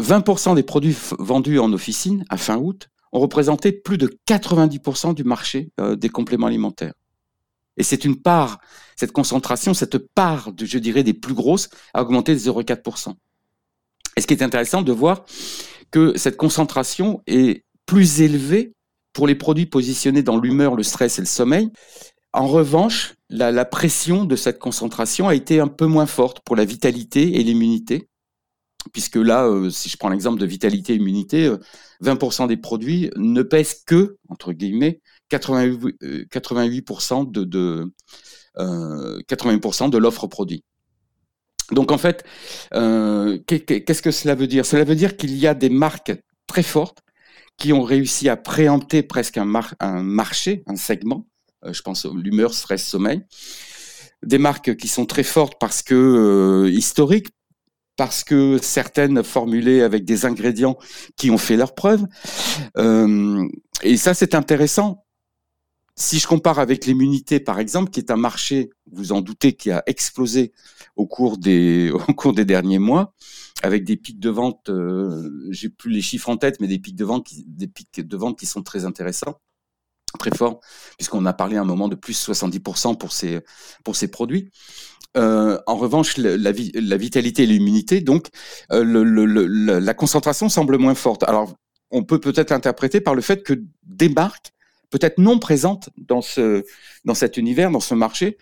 20% 0.00 0.54
des 0.54 0.62
produits 0.62 0.96
vendus 1.18 1.58
en 1.58 1.72
officine 1.72 2.24
à 2.30 2.36
fin 2.36 2.56
août 2.56 2.88
ont 3.12 3.20
représenté 3.20 3.72
plus 3.72 3.98
de 3.98 4.08
90% 4.28 5.14
du 5.14 5.24
marché 5.24 5.70
euh, 5.80 5.96
des 5.96 6.08
compléments 6.08 6.46
alimentaires. 6.46 6.94
Et 7.76 7.82
c'est 7.82 8.04
une 8.04 8.16
part, 8.16 8.58
cette 8.96 9.12
concentration, 9.12 9.74
cette 9.74 9.98
part, 10.14 10.52
de, 10.52 10.64
je 10.64 10.78
dirais, 10.78 11.02
des 11.02 11.14
plus 11.14 11.34
grosses, 11.34 11.70
a 11.94 12.02
augmenté 12.02 12.34
de 12.34 12.38
0,4%. 12.38 13.14
Et 14.16 14.20
ce 14.20 14.26
qui 14.26 14.34
est 14.34 14.42
intéressant 14.42 14.82
de 14.82 14.92
voir 14.92 15.24
que 15.90 16.16
cette 16.16 16.36
concentration 16.36 17.22
est 17.26 17.64
plus 17.86 18.20
élevée 18.20 18.74
pour 19.12 19.26
les 19.26 19.34
produits 19.34 19.66
positionnés 19.66 20.22
dans 20.22 20.38
l'humeur, 20.38 20.76
le 20.76 20.82
stress 20.82 21.18
et 21.18 21.22
le 21.22 21.26
sommeil. 21.26 21.70
En 22.32 22.46
revanche, 22.46 23.14
la, 23.28 23.64
pression 23.64 24.24
de 24.24 24.36
cette 24.36 24.58
concentration 24.58 25.28
a 25.28 25.34
été 25.34 25.60
un 25.60 25.66
peu 25.66 25.86
moins 25.86 26.06
forte 26.06 26.40
pour 26.44 26.54
la 26.54 26.64
vitalité 26.64 27.40
et 27.40 27.42
l'immunité, 27.42 28.08
puisque 28.92 29.16
là, 29.16 29.46
euh, 29.46 29.70
si 29.70 29.88
je 29.88 29.96
prends 29.96 30.10
l'exemple 30.10 30.38
de 30.38 30.46
vitalité 30.46 30.92
et 30.92 30.96
immunité, 30.96 31.46
euh, 31.46 31.58
20% 32.02 32.46
des 32.46 32.56
produits 32.56 33.10
ne 33.16 33.42
pèsent 33.42 33.82
que, 33.84 34.16
entre 34.28 34.52
guillemets, 34.52 35.00
88, 35.30 35.96
euh, 36.02 36.24
88% 36.30 37.30
de, 37.30 37.44
de 37.44 37.92
88% 38.56 39.90
de 39.90 39.98
l'offre 39.98 40.26
produit. 40.26 40.64
Donc 41.72 41.92
en 41.92 41.98
fait, 41.98 42.24
euh, 42.74 43.38
qu'est-ce 43.46 44.02
que 44.02 44.10
cela 44.10 44.34
veut 44.34 44.46
dire? 44.46 44.66
Cela 44.66 44.84
veut 44.84 44.94
dire 44.94 45.16
qu'il 45.16 45.36
y 45.36 45.46
a 45.46 45.54
des 45.54 45.70
marques 45.70 46.12
très 46.46 46.62
fortes 46.62 46.98
qui 47.60 47.72
ont 47.72 47.82
réussi 47.82 48.28
à 48.28 48.36
préempter 48.36 49.04
presque 49.04 49.36
un, 49.36 49.44
mar 49.44 49.74
un 49.78 50.02
marché, 50.02 50.64
un 50.66 50.76
segment. 50.76 51.28
Euh, 51.64 51.72
je 51.72 51.82
pense 51.82 52.06
l'humeur, 52.06 52.54
stress, 52.54 52.84
sommeil. 52.84 53.22
Des 54.24 54.38
marques 54.38 54.76
qui 54.76 54.88
sont 54.88 55.06
très 55.06 55.22
fortes 55.22 55.54
parce 55.60 55.82
que 55.82 55.94
euh, 55.94 56.70
historiques, 56.70 57.28
parce 57.96 58.24
que 58.24 58.58
certaines 58.62 59.22
formulées 59.22 59.82
avec 59.82 60.04
des 60.04 60.24
ingrédients 60.24 60.78
qui 61.16 61.30
ont 61.30 61.38
fait 61.38 61.56
leur 61.56 61.74
preuve. 61.74 62.06
Euh, 62.78 63.46
et 63.82 63.96
ça, 63.98 64.14
c'est 64.14 64.34
intéressant. 64.34 65.04
Si 66.00 66.18
je 66.18 66.26
compare 66.26 66.58
avec 66.58 66.86
l'immunité, 66.86 67.40
par 67.40 67.58
exemple, 67.58 67.90
qui 67.90 68.00
est 68.00 68.10
un 68.10 68.16
marché, 68.16 68.70
vous 68.90 69.12
en 69.12 69.20
doutez, 69.20 69.52
qui 69.52 69.70
a 69.70 69.82
explosé 69.86 70.50
au 70.96 71.06
cours 71.06 71.36
des, 71.36 71.90
au 72.08 72.14
cours 72.14 72.32
des 72.32 72.46
derniers 72.46 72.78
mois, 72.78 73.12
avec 73.62 73.84
des 73.84 73.98
pics 73.98 74.18
de 74.18 74.30
vente, 74.30 74.70
euh, 74.70 75.30
j'ai 75.50 75.68
plus 75.68 75.90
les 75.90 76.00
chiffres 76.00 76.30
en 76.30 76.38
tête, 76.38 76.58
mais 76.58 76.68
des 76.68 76.78
pics 76.78 76.96
de 76.96 77.04
vente, 77.04 77.26
qui, 77.26 77.44
des 77.46 77.68
pics 77.68 78.00
de 78.00 78.16
vente 78.16 78.38
qui 78.38 78.46
sont 78.46 78.62
très 78.62 78.86
intéressants, 78.86 79.42
très 80.18 80.34
forts, 80.34 80.60
puisqu'on 80.96 81.26
a 81.26 81.34
parlé 81.34 81.58
à 81.58 81.60
un 81.60 81.66
moment 81.66 81.88
de 81.88 81.96
plus 81.96 82.18
70% 82.26 82.96
pour 82.96 83.12
ces, 83.12 83.40
pour 83.84 83.94
ces 83.94 84.08
produits. 84.08 84.50
Euh, 85.18 85.58
en 85.66 85.76
revanche, 85.76 86.16
la, 86.16 86.38
la, 86.38 86.52
la 86.76 86.96
vitalité 86.96 87.42
et 87.42 87.46
l'immunité, 87.46 88.00
donc, 88.00 88.28
euh, 88.72 89.78
la 89.78 89.92
concentration 89.92 90.48
semble 90.48 90.78
moins 90.78 90.94
forte. 90.94 91.24
Alors, 91.24 91.54
on 91.90 92.04
peut 92.04 92.20
peut-être 92.20 92.48
l'interpréter 92.48 93.02
par 93.02 93.14
le 93.14 93.20
fait 93.20 93.42
que 93.42 93.62
des 93.82 94.08
marques 94.08 94.54
peut-être 94.90 95.18
non 95.18 95.38
présentes 95.38 95.90
dans 95.96 96.22
ce 96.22 96.64
dans 97.04 97.14
cet 97.14 97.36
univers, 97.36 97.70
dans 97.70 97.80
ce 97.80 97.94
marché, 97.94 98.36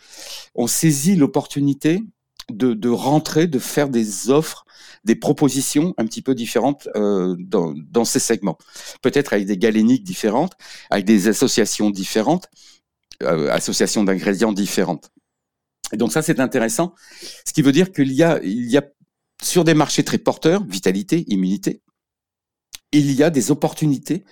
ont 0.55 0.67
saisi 0.67 1.15
l'opportunité 1.17 2.03
de, 2.51 2.75
de 2.75 2.89
rentrer, 2.89 3.47
de 3.47 3.59
faire 3.59 3.89
des 3.89 4.31
offres, 4.31 4.65
des 5.05 5.15
propositions 5.15 5.95
un 5.99 6.07
petit 6.07 6.23
peu 6.23 6.35
différentes 6.35 6.89
euh, 6.97 7.37
dans, 7.39 7.75
dans 7.75 8.05
ces 8.05 8.21
segments. 8.21 8.59
Peut-être 9.03 9.33
avec 9.35 9.47
des 9.47 9.59
galéniques 9.59 10.05
différentes, 10.05 10.55
avec 10.91 11.05
des 11.05 11.29
associations 11.29 11.91
différentes, 11.91 12.49
euh, 13.23 13.51
associations 13.51 14.03
d'ingrédients 14.05 14.53
différentes. 14.53 15.11
Et 15.93 15.97
donc 15.97 16.13
ça, 16.13 16.23
c'est 16.23 16.41
intéressant. 16.41 16.95
Ce 17.47 17.53
qui 17.53 17.63
veut 17.63 17.73
dire 17.73 17.93
qu'il 17.93 18.13
y 18.13 18.23
a, 18.23 18.41
il 18.43 18.71
y 18.71 18.77
a 18.77 18.85
sur 19.43 19.65
des 19.65 19.75
marchés 19.75 20.05
très 20.05 20.19
porteurs, 20.19 20.65
vitalité, 20.65 21.25
immunité, 21.29 21.83
il 22.93 23.13
y 23.13 23.23
a 23.23 23.31
des 23.31 23.51
opportunités 23.51 24.25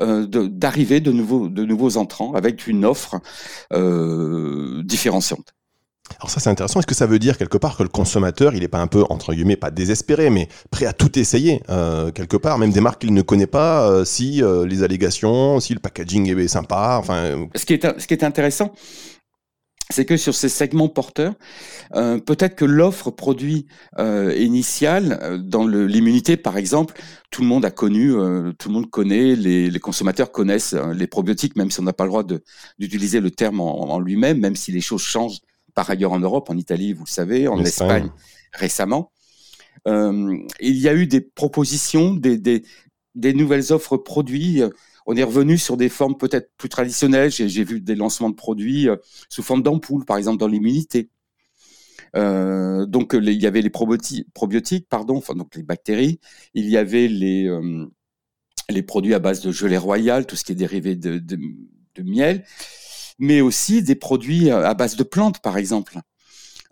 euh, 0.00 0.26
d'arriver 0.26 1.00
de, 1.00 1.12
nouveaux, 1.12 1.48
de 1.48 1.64
nouveaux 1.64 1.96
entrants 1.96 2.34
avec 2.34 2.66
une 2.66 2.84
offre 2.84 3.20
euh, 3.72 4.82
différenciante. 4.84 5.54
Alors 6.18 6.30
ça 6.30 6.40
c'est 6.40 6.50
intéressant. 6.50 6.80
Est-ce 6.80 6.86
que 6.86 6.94
ça 6.94 7.06
veut 7.06 7.18
dire 7.18 7.38
quelque 7.38 7.58
part 7.58 7.76
que 7.76 7.82
le 7.82 7.88
consommateur 7.88 8.54
il 8.54 8.60
n'est 8.60 8.68
pas 8.68 8.78
un 8.78 8.86
peu 8.86 9.04
entre 9.10 9.34
guillemets 9.34 9.56
pas 9.56 9.70
désespéré 9.70 10.30
mais 10.30 10.48
prêt 10.70 10.86
à 10.86 10.92
tout 10.92 11.18
essayer 11.18 11.62
euh, 11.68 12.10
quelque 12.10 12.36
part 12.36 12.58
même 12.58 12.72
des 12.72 12.80
marques 12.80 13.02
qu'il 13.02 13.14
ne 13.14 13.22
connaît 13.22 13.46
pas 13.46 13.88
euh, 13.88 14.04
si 14.04 14.42
euh, 14.42 14.66
les 14.66 14.82
allégations 14.82 15.60
si 15.60 15.74
le 15.74 15.80
packaging 15.80 16.36
est 16.36 16.48
sympa 16.48 16.96
enfin. 16.98 17.48
Ce 17.54 17.64
qui 17.64 17.74
est 17.74 18.00
ce 18.00 18.06
qui 18.06 18.14
est 18.14 18.24
intéressant 18.24 18.72
c'est 19.90 20.04
que 20.04 20.16
sur 20.16 20.34
ces 20.34 20.48
segments 20.50 20.88
porteurs, 20.88 21.34
euh, 21.94 22.18
peut-être 22.18 22.56
que 22.56 22.66
l'offre 22.66 23.10
produit 23.10 23.66
euh, 23.98 24.34
initiale, 24.36 25.18
euh, 25.22 25.38
dans 25.38 25.66
l'immunité 25.66 26.36
par 26.36 26.58
exemple, 26.58 27.00
tout 27.30 27.40
le 27.42 27.48
monde 27.48 27.64
a 27.64 27.70
connu, 27.70 28.12
euh, 28.14 28.52
tout 28.58 28.68
le 28.68 28.74
monde 28.74 28.90
connaît, 28.90 29.34
les, 29.34 29.70
les 29.70 29.80
consommateurs 29.80 30.30
connaissent 30.30 30.74
euh, 30.74 30.92
les 30.92 31.06
probiotiques, 31.06 31.56
même 31.56 31.70
si 31.70 31.80
on 31.80 31.84
n'a 31.84 31.94
pas 31.94 32.04
le 32.04 32.10
droit 32.10 32.24
d'utiliser 32.78 33.20
le 33.20 33.30
terme 33.30 33.60
en, 33.60 33.90
en 33.90 33.98
lui-même, 33.98 34.38
même 34.40 34.56
si 34.56 34.72
les 34.72 34.82
choses 34.82 35.02
changent 35.02 35.40
par 35.74 35.88
ailleurs 35.88 36.12
en 36.12 36.20
Europe, 36.20 36.50
en 36.50 36.56
Italie, 36.56 36.92
vous 36.92 37.04
le 37.04 37.10
savez, 37.10 37.48
en 37.48 37.58
Espagne, 37.60 38.04
Espagne 38.06 38.10
récemment. 38.52 39.12
Il 39.86 40.76
y 40.76 40.88
a 40.88 40.94
eu 40.94 41.06
des 41.06 41.22
propositions, 41.22 42.12
des, 42.12 42.36
des, 42.36 42.62
des 43.14 43.32
nouvelles 43.32 43.72
offres 43.72 43.96
produits 43.96 44.60
on 45.08 45.16
est 45.16 45.22
revenu 45.22 45.56
sur 45.56 45.78
des 45.78 45.88
formes 45.88 46.18
peut-être 46.18 46.52
plus 46.58 46.68
traditionnelles. 46.68 47.30
J'ai 47.30 47.64
vu 47.64 47.80
des 47.80 47.94
lancements 47.94 48.28
de 48.28 48.34
produits 48.34 48.90
euh, 48.90 48.96
sous 49.30 49.42
forme 49.42 49.62
d'ampoules, 49.62 50.04
par 50.04 50.18
exemple 50.18 50.38
dans 50.38 50.46
l'immunité. 50.46 51.08
Euh, 52.14 52.84
donc 52.84 53.14
il 53.14 53.42
y 53.42 53.46
avait 53.46 53.62
les 53.62 53.70
probiotiques, 53.70 54.88
pardon, 54.88 55.22
donc 55.34 55.56
les 55.56 55.62
bactéries. 55.62 56.20
Il 56.52 56.68
y 56.68 56.76
avait 56.76 57.08
les 57.08 57.48
euh, 57.48 57.86
les 58.68 58.82
produits 58.82 59.14
à 59.14 59.18
base 59.18 59.40
de 59.40 59.50
gelée 59.50 59.78
royale, 59.78 60.26
tout 60.26 60.36
ce 60.36 60.44
qui 60.44 60.52
est 60.52 60.54
dérivé 60.54 60.94
de 60.94 62.02
miel, 62.04 62.44
mais 63.18 63.40
aussi 63.40 63.82
des 63.82 63.94
produits 63.94 64.50
à 64.50 64.74
base 64.74 64.96
de 64.96 65.04
plantes, 65.04 65.40
par 65.40 65.56
exemple. 65.56 65.98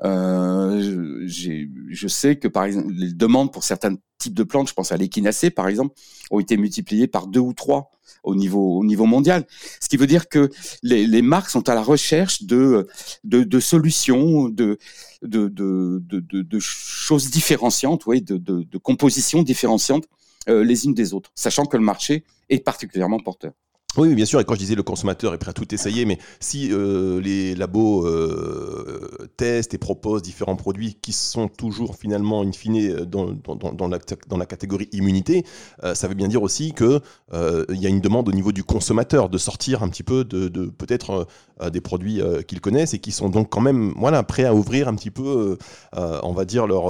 Euh, 0.04 1.24
je 1.26 2.08
sais 2.08 2.36
que 2.36 2.48
par 2.48 2.64
exemple 2.64 2.92
les 2.92 3.12
demandes 3.12 3.52
pour 3.52 3.64
certains 3.64 3.96
types 4.18 4.34
de 4.34 4.42
plantes, 4.42 4.68
je 4.68 4.74
pense 4.74 4.92
à 4.92 4.96
l'échinacée 4.96 5.50
par 5.50 5.68
exemple, 5.68 5.94
ont 6.30 6.40
été 6.40 6.56
multipliées 6.56 7.06
par 7.06 7.26
deux 7.26 7.40
ou 7.40 7.52
trois 7.54 7.90
au 8.22 8.34
niveau 8.34 8.78
au 8.78 8.84
niveau 8.84 9.06
mondial. 9.06 9.46
Ce 9.80 9.88
qui 9.88 9.96
veut 9.96 10.06
dire 10.06 10.28
que 10.28 10.50
les, 10.82 11.06
les 11.06 11.22
marques 11.22 11.50
sont 11.50 11.68
à 11.68 11.74
la 11.74 11.82
recherche 11.82 12.42
de 12.42 12.86
de, 13.24 13.42
de 13.42 13.60
solutions, 13.60 14.48
de 14.48 14.78
de, 15.22 15.48
de 15.48 16.02
de, 16.02 16.58
choses 16.60 17.30
différenciantes, 17.30 18.06
oui, 18.06 18.20
de, 18.22 18.36
de, 18.36 18.62
de 18.62 18.78
compositions 18.78 19.42
différenciantes 19.42 20.06
euh, 20.48 20.62
les 20.62 20.84
unes 20.84 20.94
des 20.94 21.14
autres, 21.14 21.30
sachant 21.34 21.64
que 21.64 21.76
le 21.76 21.82
marché 21.82 22.24
est 22.48 22.60
particulièrement 22.60 23.18
porteur. 23.18 23.52
Oui, 23.96 24.14
bien 24.14 24.26
sûr. 24.26 24.40
Et 24.40 24.44
quand 24.44 24.54
je 24.54 24.60
disais 24.60 24.74
le 24.74 24.82
consommateur 24.82 25.32
est 25.34 25.38
prêt 25.38 25.50
à 25.50 25.54
tout 25.54 25.72
essayer, 25.74 26.04
mais 26.04 26.18
si 26.40 26.70
euh, 26.72 27.20
les 27.20 27.54
labos 27.54 28.06
euh, 28.06 29.28
testent 29.36 29.74
et 29.74 29.78
proposent 29.78 30.22
différents 30.22 30.56
produits 30.56 30.94
qui 31.00 31.12
sont 31.12 31.48
toujours 31.48 31.96
finalement 31.96 32.42
in 32.42 32.52
fine 32.52 33.04
dans, 33.04 33.32
dans, 33.32 33.88
la, 33.88 34.46
catégorie 34.46 34.88
immunité, 34.92 35.44
euh, 35.84 35.94
ça 35.94 36.08
veut 36.08 36.14
bien 36.14 36.28
dire 36.28 36.42
aussi 36.42 36.72
que 36.72 37.00
euh, 37.32 37.64
il 37.70 37.80
y 37.80 37.86
a 37.86 37.88
une 37.88 38.00
demande 38.00 38.28
au 38.28 38.32
niveau 38.32 38.52
du 38.52 38.64
consommateur 38.64 39.28
de 39.28 39.38
sortir 39.38 39.82
un 39.82 39.88
petit 39.88 40.02
peu 40.02 40.24
de, 40.24 40.48
peut-être 40.66 41.26
euh, 41.62 41.70
des 41.70 41.80
produits 41.80 42.20
euh, 42.20 42.42
qu'ils 42.42 42.60
connaissent 42.60 42.94
et 42.94 42.98
qui 42.98 43.12
sont 43.12 43.28
donc 43.28 43.50
quand 43.50 43.60
même 43.60 43.94
voilà 43.96 44.22
prêts 44.22 44.44
à 44.44 44.54
ouvrir 44.54 44.88
un 44.88 44.94
petit 44.94 45.10
peu, 45.10 45.56
on 45.94 46.32
va 46.32 46.44
dire 46.44 46.66
leur, 46.66 46.86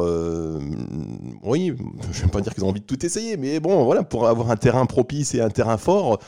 oui, 1.43 1.73
je 2.13 2.23
vais 2.23 2.29
pas 2.29 2.41
dire 2.41 2.55
qu'ils 2.55 2.65
ont 2.65 2.69
envie 2.69 2.81
de 2.81 2.87
tout 2.87 3.05
essayer, 3.05 3.37
mais 3.37 3.61
bon 3.61 3.85
voilà 3.85 4.03
pour 4.03 4.27
avoir 4.27 4.51
un 4.51 4.57
terrain 4.57 4.87
propice 4.87 5.35
et 5.35 5.41
un 5.41 5.51
terrain 5.51 5.77
fort. 5.79 6.19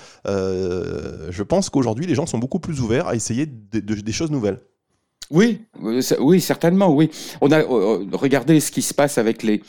Euh, 0.69 1.29
je 1.31 1.43
pense 1.43 1.71
qu'aujourd'hui, 1.71 2.07
les 2.07 2.15
gens 2.15 2.27
sont 2.27 2.39
beaucoup 2.39 2.61
plus 2.61 2.81
ouverts 2.81 3.09
à 3.09 3.15
essayer 3.15 3.47
des 3.47 4.13
choses 4.13 4.31
nouvelles. 4.31 4.61
Oui, 5.31 5.61
oui, 5.81 6.41
certainement, 6.41 6.95
oui. 6.95 7.11
On 7.41 7.53
a 7.53 7.63
regardé 7.63 8.61
ce 8.61 8.71
qui 8.71 8.83
se 8.83 8.95
passe 8.95 9.19
avec 9.19 9.43
les. 9.43 9.63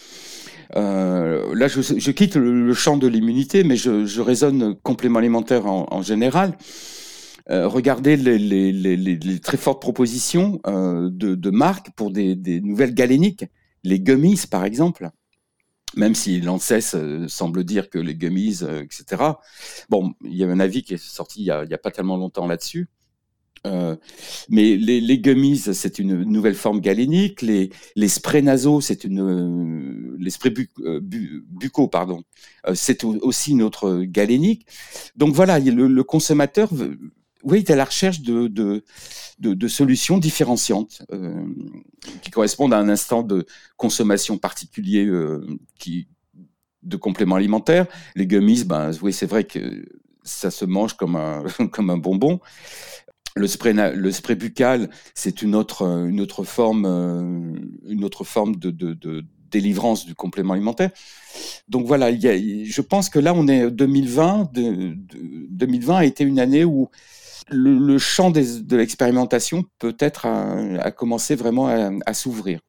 Euh, 0.76 1.54
là, 1.56 1.68
je, 1.68 1.82
je, 1.82 2.12
quitte 2.12 2.36
le, 2.36 2.74
champ 2.74 2.96
de 2.96 3.08
l'immunité, 3.08 3.64
mais 3.64 3.76
je, 3.76 4.06
je, 4.06 4.22
raisonne 4.22 4.76
complément 4.84 5.20
alimentaire 5.20 5.66
en, 5.66 5.88
en 5.90 6.02
général. 6.02 6.58
Euh, 7.50 7.68
regardez 7.68 8.16
les, 8.16 8.38
les, 8.38 8.72
les, 8.72 8.96
les, 8.96 9.40
très 9.40 9.58
fortes 9.58 9.82
propositions 9.82 10.60
euh, 10.68 11.10
de, 11.12 11.34
de 11.34 11.50
marques 11.50 11.90
pour 11.96 12.12
des, 12.12 12.36
des, 12.36 12.62
nouvelles 12.62 12.94
galéniques, 12.94 13.46
les 13.84 14.00
gummies 14.00 14.40
par 14.50 14.64
exemple 14.64 15.10
même 15.96 16.16
si 16.16 16.40
l'ANSES 16.42 16.96
euh, 16.96 17.28
semble 17.28 17.64
dire 17.64 17.90
que 17.90 17.98
les 18.00 18.16
gummies, 18.16 18.60
euh, 18.62 18.84
etc. 18.84 19.24
Bon, 19.90 20.14
il 20.24 20.36
y 20.36 20.44
a 20.44 20.48
un 20.48 20.60
avis 20.60 20.84
qui 20.84 20.94
est 20.96 21.04
sorti 21.04 21.42
il 21.42 21.46
y 21.46 21.52
a, 21.52 21.60
a 21.70 21.78
pas 21.78 21.92
tellement 21.92 22.18
longtemps 22.18 22.48
là-dessus. 22.48 22.88
Euh, 23.68 23.98
mais 24.48 24.78
les, 24.78 25.02
les 25.02 25.20
gummies, 25.20 25.58
c'est 25.58 26.00
une 26.00 26.24
nouvelle 26.24 26.56
forme 26.56 26.80
galénique. 26.80 27.42
Les, 27.42 27.70
les 27.98 28.08
sprays 28.08 28.42
nasaux, 28.42 28.80
c'est 28.80 29.04
une 29.04 29.20
euh, 29.20 30.16
les 30.18 30.30
sprays 30.30 30.52
bu, 30.52 30.70
bu, 31.02 31.44
buccaux, 31.50 31.90
pardon, 31.90 32.24
c'est 32.74 33.04
aussi 33.04 33.52
une 33.52 33.62
autre 33.62 34.04
galénique. 34.04 34.66
Donc 35.18 35.34
voilà, 35.36 35.60
le, 35.60 35.88
le 35.88 36.04
consommateur 36.04 36.70
oui, 37.44 37.64
tu 37.64 37.72
à 37.72 37.76
la 37.76 37.86
recherche 37.86 38.22
de, 38.22 38.48
de, 38.48 38.84
de, 39.40 39.54
de 39.54 39.68
solutions 39.68 40.18
différenciantes 40.18 41.02
euh, 41.14 41.46
qui 42.22 42.32
correspondent 42.32 42.74
à 42.74 42.78
un 42.78 42.90
instant 42.90 43.24
de 43.24 43.46
consommation 43.78 44.38
particulier 44.38 45.06
euh, 45.06 45.46
de 46.84 46.98
compléments 46.98 47.36
alimentaires. 47.36 47.88
Les 48.16 48.28
gummies, 48.28 48.64
ben, 48.64 48.92
oui, 49.02 49.14
c'est 49.14 49.26
vrai 49.26 49.44
que 49.44 49.86
ça 50.24 50.52
se 50.52 50.66
mange 50.66 50.94
comme 50.94 51.16
un, 51.16 51.44
comme 51.72 51.90
un 51.90 51.98
bonbon. 51.98 52.40
Le 53.36 53.48
spray, 53.48 53.74
le 53.74 54.12
spray 54.12 54.36
buccal, 54.36 54.90
c'est 55.14 55.42
une 55.42 55.56
autre, 55.56 55.84
une 55.84 56.20
autre 56.20 56.44
forme, 56.44 56.86
euh, 56.86 57.54
une 57.88 58.04
autre 58.04 58.24
forme 58.24 58.56
de, 58.56 58.72
de, 58.72 59.26
délivrance 59.52 60.06
du 60.06 60.14
complément 60.14 60.54
alimentaire. 60.54 60.92
Donc 61.68 61.88
voilà, 61.88 62.12
je 62.14 62.82
pense 62.82 63.10
que 63.10 63.18
là, 63.18 63.34
on 63.34 63.48
est 63.48 63.72
2020. 63.72 64.52
De, 64.54 64.62
de, 64.62 65.48
2020 65.50 65.96
a 65.96 66.06
été 66.06 66.24
une 66.24 66.40
année 66.40 66.66
où 66.66 66.90
le, 67.52 67.98
champ 67.98 68.32
de 68.32 68.76
l'expérimentation 68.76 69.64
peut-être 69.80 70.26
a, 70.26 70.92
commencé 70.92 71.36
vraiment 71.36 71.68
à, 72.06 72.14
s'ouvrir. 72.14 72.60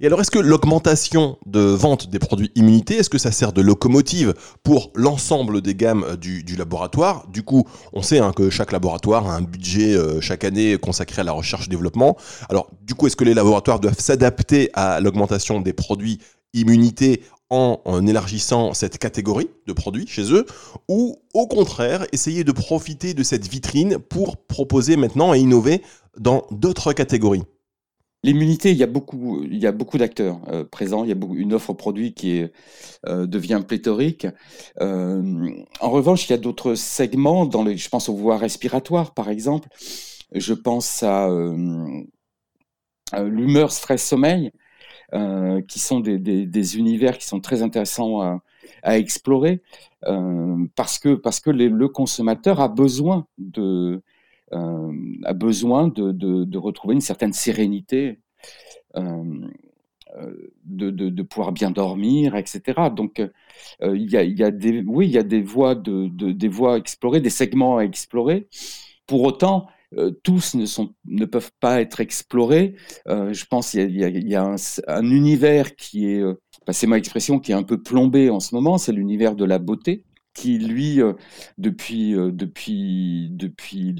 Et 0.00 0.06
alors, 0.06 0.20
est-ce 0.20 0.30
que 0.30 0.38
l'augmentation 0.38 1.38
de 1.46 1.60
vente 1.60 2.08
des 2.08 2.20
produits 2.20 2.52
immunité, 2.54 2.94
est-ce 2.94 3.10
que 3.10 3.18
ça 3.18 3.32
sert 3.32 3.52
de 3.52 3.60
locomotive 3.60 4.34
pour 4.62 4.92
l'ensemble 4.94 5.60
des 5.60 5.74
gammes 5.74 6.16
du, 6.16 6.44
du, 6.44 6.54
laboratoire? 6.54 7.26
Du 7.28 7.42
coup, 7.42 7.64
on 7.92 8.02
sait 8.02 8.20
hein, 8.20 8.32
que 8.32 8.48
chaque 8.48 8.70
laboratoire 8.70 9.28
a 9.28 9.34
un 9.34 9.42
budget 9.42 9.94
euh, 9.94 10.20
chaque 10.20 10.44
année 10.44 10.78
consacré 10.78 11.22
à 11.22 11.24
la 11.24 11.32
recherche-développement. 11.32 12.16
Alors, 12.48 12.70
du 12.82 12.94
coup, 12.94 13.08
est-ce 13.08 13.16
que 13.16 13.24
les 13.24 13.34
laboratoires 13.34 13.80
doivent 13.80 13.98
s'adapter 13.98 14.70
à 14.74 15.00
l'augmentation 15.00 15.60
des 15.60 15.72
produits 15.72 16.18
immunité 16.54 17.22
en, 17.50 18.06
élargissant 18.06 18.74
cette 18.74 18.98
catégorie 18.98 19.48
de 19.66 19.72
produits 19.72 20.06
chez 20.06 20.32
eux, 20.32 20.44
ou 20.88 21.16
au 21.34 21.46
contraire 21.46 22.06
essayer 22.12 22.44
de 22.44 22.52
profiter 22.52 23.14
de 23.14 23.22
cette 23.22 23.48
vitrine 23.48 23.98
pour 23.98 24.36
proposer 24.36 24.96
maintenant 24.96 25.34
et 25.34 25.38
innover 25.38 25.82
dans 26.18 26.46
d'autres 26.50 26.92
catégories 26.92 27.44
L'immunité, 28.24 28.72
il 28.72 28.76
y 28.76 28.82
a 28.82 28.88
beaucoup, 28.88 29.44
il 29.44 29.62
y 29.62 29.98
d'acteurs 29.98 30.40
euh, 30.48 30.64
présents. 30.64 31.04
Il 31.04 31.10
y 31.10 31.12
a 31.12 31.16
une 31.36 31.54
offre 31.54 31.72
produit 31.72 32.14
qui 32.14 32.44
euh, 33.06 33.26
devient 33.26 33.62
pléthorique. 33.66 34.26
Euh, 34.80 35.50
en 35.80 35.90
revanche, 35.90 36.28
il 36.28 36.32
y 36.32 36.34
a 36.34 36.38
d'autres 36.38 36.74
segments. 36.74 37.46
Dans 37.46 37.62
les, 37.62 37.76
je 37.76 37.88
pense 37.88 38.08
aux 38.08 38.16
voies 38.16 38.36
respiratoires, 38.36 39.14
par 39.14 39.28
exemple. 39.28 39.68
Je 40.34 40.52
pense 40.52 41.04
à 41.04 41.28
l'humeur, 43.22 43.70
stress, 43.70 44.04
sommeil. 44.04 44.50
Euh, 45.14 45.62
qui 45.62 45.78
sont 45.78 46.00
des, 46.00 46.76
univers 46.76 47.16
qui 47.16 47.26
sont 47.26 47.40
très 47.40 47.62
intéressants 47.62 48.20
à, 48.82 48.98
explorer 48.98 49.62
euh, 50.04 50.66
parce 50.76 50.98
que 50.98 51.14
parce 51.14 51.40
que 51.40 51.48
le 51.48 51.88
consommateur 51.88 52.60
a 52.60 52.68
besoin 52.68 53.26
de 53.38 54.02
euh, 54.52 54.92
a 55.24 55.32
besoin 55.32 55.88
de, 55.88 56.58
retrouver 56.58 56.94
une 56.94 57.00
certaine 57.00 57.32
sérénité. 57.32 58.20
De, 60.64 60.90
de, 60.90 61.22
pouvoir 61.22 61.52
bien 61.52 61.70
dormir, 61.70 62.34
etc. 62.34 62.90
Donc, 62.94 63.22
il 63.82 64.14
y, 64.14 64.52
des, 64.52 64.82
oui, 64.86 65.06
il 65.06 65.12
y 65.12 65.18
a 65.18 65.22
des 65.22 65.42
voies 65.42 65.74
de, 65.74 66.08
des 66.08 66.48
voies 66.48 66.74
à 66.74 66.76
explorer, 66.78 67.20
des 67.20 67.30
segments 67.30 67.76
à 67.76 67.84
explorer. 67.84 68.48
pour 69.06 69.22
autant, 69.22 69.68
tous 70.22 70.54
ne, 70.54 70.66
sont, 70.66 70.94
ne 71.06 71.24
peuvent 71.24 71.52
pas 71.60 71.80
être 71.80 72.00
explorés. 72.00 72.76
je 73.06 73.44
pense 73.46 73.70
qu'il 73.70 73.96
y 73.96 74.34
a, 74.34 74.54
un, 74.86 75.10
univers 75.10 75.76
qui 75.76 76.06
est, 76.06 76.22
passez-moi 76.66 76.96
l'expression, 76.98 77.38
qui 77.38 77.52
est 77.52 77.56
un 77.56 77.62
peu 77.62 77.82
plombé 77.82 78.30
en 78.30 78.40
ce 78.40 78.54
moment, 78.54 78.78
c'est 78.78 78.92
l'univers 78.92 79.34
de 79.34 79.44
la 79.44 79.58
beauté 79.58 80.04
qui 80.34 80.58
lui, 80.58 81.00
depuis 81.58 82.14
depuis 82.14 83.28
depuis 83.32 83.94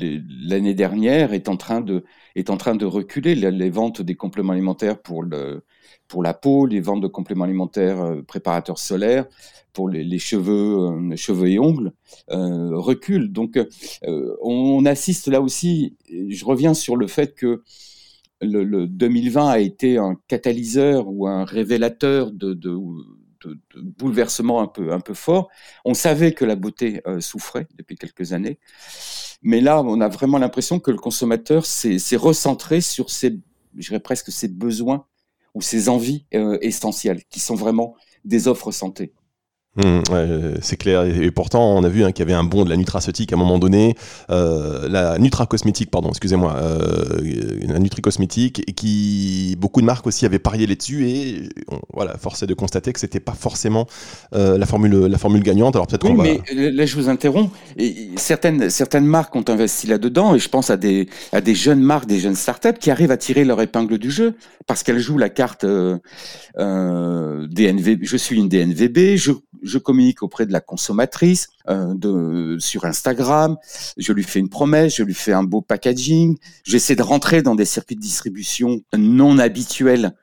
l'année 0.46 0.74
dernière, 0.74 1.32
est 1.32 1.48
en 1.48 1.56
train 1.56 1.80
de 1.80 2.04
est 2.36 2.50
en 2.50 2.56
train 2.56 2.76
de 2.76 2.84
reculer. 2.86 3.34
Les, 3.34 3.70
ventes 3.70 4.02
des 4.02 4.14
compléments 4.14 4.52
alimentaires 4.52 5.00
pour 5.02 5.22
le 5.22 5.64
pour 6.06 6.22
la 6.22 6.34
peau, 6.34 6.66
les 6.66 6.80
ventes 6.80 7.00
de 7.00 7.06
compléments 7.06 7.44
alimentaires 7.44 8.16
préparateurs 8.26 8.78
solaires 8.78 9.26
pour 9.72 9.88
les, 9.88 10.18
cheveux 10.18 11.16
cheveux 11.16 11.48
et 11.48 11.58
ongles 11.58 11.92
reculent. 12.28 13.30
Donc 13.32 13.58
on 14.42 14.84
assiste 14.86 15.28
là 15.28 15.40
aussi. 15.40 15.96
Je 16.08 16.44
reviens 16.44 16.74
sur 16.74 16.96
le 16.96 17.06
fait 17.06 17.34
que 17.34 17.62
le, 18.40 18.86
2020 18.86 19.48
a 19.48 19.58
été 19.58 19.98
un 19.98 20.16
catalyseur 20.28 21.08
ou 21.08 21.26
un 21.26 21.44
révélateur 21.44 22.30
de, 22.32 22.54
de 22.54 22.70
de, 23.44 23.58
bouleversement 23.80 24.60
un 24.60 24.66
peu, 24.66 24.92
un 24.92 25.00
peu 25.00 25.14
fort. 25.14 25.48
On 25.84 25.94
savait 25.94 26.32
que 26.32 26.44
la 26.44 26.56
beauté 26.56 27.00
euh, 27.06 27.20
souffrait 27.20 27.68
depuis 27.76 27.96
quelques 27.96 28.32
années, 28.32 28.58
mais 29.42 29.60
là, 29.60 29.82
on 29.82 30.00
a 30.00 30.08
vraiment 30.08 30.38
l'impression 30.38 30.80
que 30.80 30.90
le 30.90 30.96
consommateur 30.96 31.66
s'est 31.66 32.16
recentré 32.16 32.80
sur 32.80 33.10
ses, 33.10 33.38
presque 34.02 34.32
ses 34.32 34.48
besoins 34.48 35.06
ou 35.54 35.62
ses 35.62 35.88
envies 35.88 36.26
euh, 36.34 36.58
essentielles, 36.60 37.24
qui 37.30 37.40
sont 37.40 37.54
vraiment 37.54 37.94
des 38.24 38.48
offres 38.48 38.72
santé. 38.72 39.12
Mmh, 39.78 40.02
c'est 40.60 40.76
clair. 40.76 41.04
Et, 41.04 41.30
pourtant, 41.30 41.76
on 41.76 41.84
a 41.84 41.88
vu 41.88 42.04
hein, 42.04 42.10
qu'il 42.10 42.24
y 42.24 42.28
avait 42.28 42.38
un 42.38 42.44
bond 42.44 42.64
de 42.64 42.70
la 42.70 42.76
nutraceutique 42.76 43.32
à 43.32 43.36
un 43.36 43.38
moment 43.38 43.58
donné, 43.58 43.94
euh, 44.30 44.88
la 44.88 45.18
nutracosmétique, 45.18 45.90
pardon, 45.90 46.08
excusez-moi, 46.08 46.56
euh, 46.56 47.20
la 47.62 47.78
nutricosmétique, 47.78 48.64
et 48.66 48.72
qui 48.72 49.56
beaucoup 49.58 49.80
de 49.80 49.86
marques 49.86 50.06
aussi 50.06 50.26
avaient 50.26 50.40
parié 50.40 50.66
là-dessus. 50.66 51.08
Et 51.08 51.48
voilà, 51.92 52.18
force 52.18 52.42
est 52.42 52.46
de 52.46 52.54
constater 52.54 52.92
que 52.92 52.98
c'était 52.98 53.20
pas 53.20 53.34
forcément 53.34 53.86
euh, 54.34 54.58
la 54.58 54.66
formule, 54.66 55.06
la 55.06 55.18
formule 55.18 55.42
gagnante. 55.42 55.76
Alors 55.76 55.86
peut-être 55.86 56.08
oui, 56.08 56.40
mais 56.48 56.70
là, 56.70 56.84
je 56.84 56.96
vous 56.96 57.08
interromps. 57.08 57.50
Et 57.76 58.10
certaines, 58.16 58.70
certaines 58.70 59.06
marques 59.06 59.36
ont 59.36 59.44
investi 59.46 59.86
là-dedans, 59.86 60.34
et 60.34 60.40
je 60.40 60.48
pense 60.48 60.70
à 60.70 60.76
des, 60.76 61.08
à 61.32 61.40
des 61.40 61.54
jeunes 61.54 61.80
marques, 61.80 62.06
des 62.06 62.18
jeunes 62.18 62.34
startups 62.34 62.78
qui 62.80 62.90
arrivent 62.90 63.12
à 63.12 63.16
tirer 63.16 63.44
leur 63.44 63.60
épingle 63.60 63.98
du 63.98 64.10
jeu 64.10 64.34
parce 64.68 64.82
qu'elles 64.82 65.00
jouent 65.00 65.18
la 65.18 65.30
carte 65.30 65.64
euh, 65.64 65.98
euh 66.58 67.46
DNV. 67.48 67.98
Je 68.02 68.16
suis 68.16 68.36
une 68.36 68.48
DNVB. 68.48 69.16
Je 69.16 69.32
je 69.68 69.78
communique 69.78 70.22
auprès 70.22 70.46
de 70.46 70.52
la 70.52 70.60
consommatrice 70.60 71.48
euh, 71.68 72.58
sur 72.58 72.84
Instagram, 72.84 73.56
je 73.96 74.12
lui 74.12 74.24
fais 74.24 74.38
une 74.38 74.48
promesse, 74.48 74.96
je 74.96 75.02
lui 75.02 75.14
fais 75.14 75.32
un 75.32 75.42
beau 75.42 75.60
packaging, 75.60 76.36
j'essaie 76.64 76.96
de 76.96 77.02
rentrer 77.02 77.42
dans 77.42 77.54
des 77.54 77.64
circuits 77.64 77.96
de 77.96 78.00
distribution 78.00 78.80
non 78.96 79.38
habituels 79.38 80.14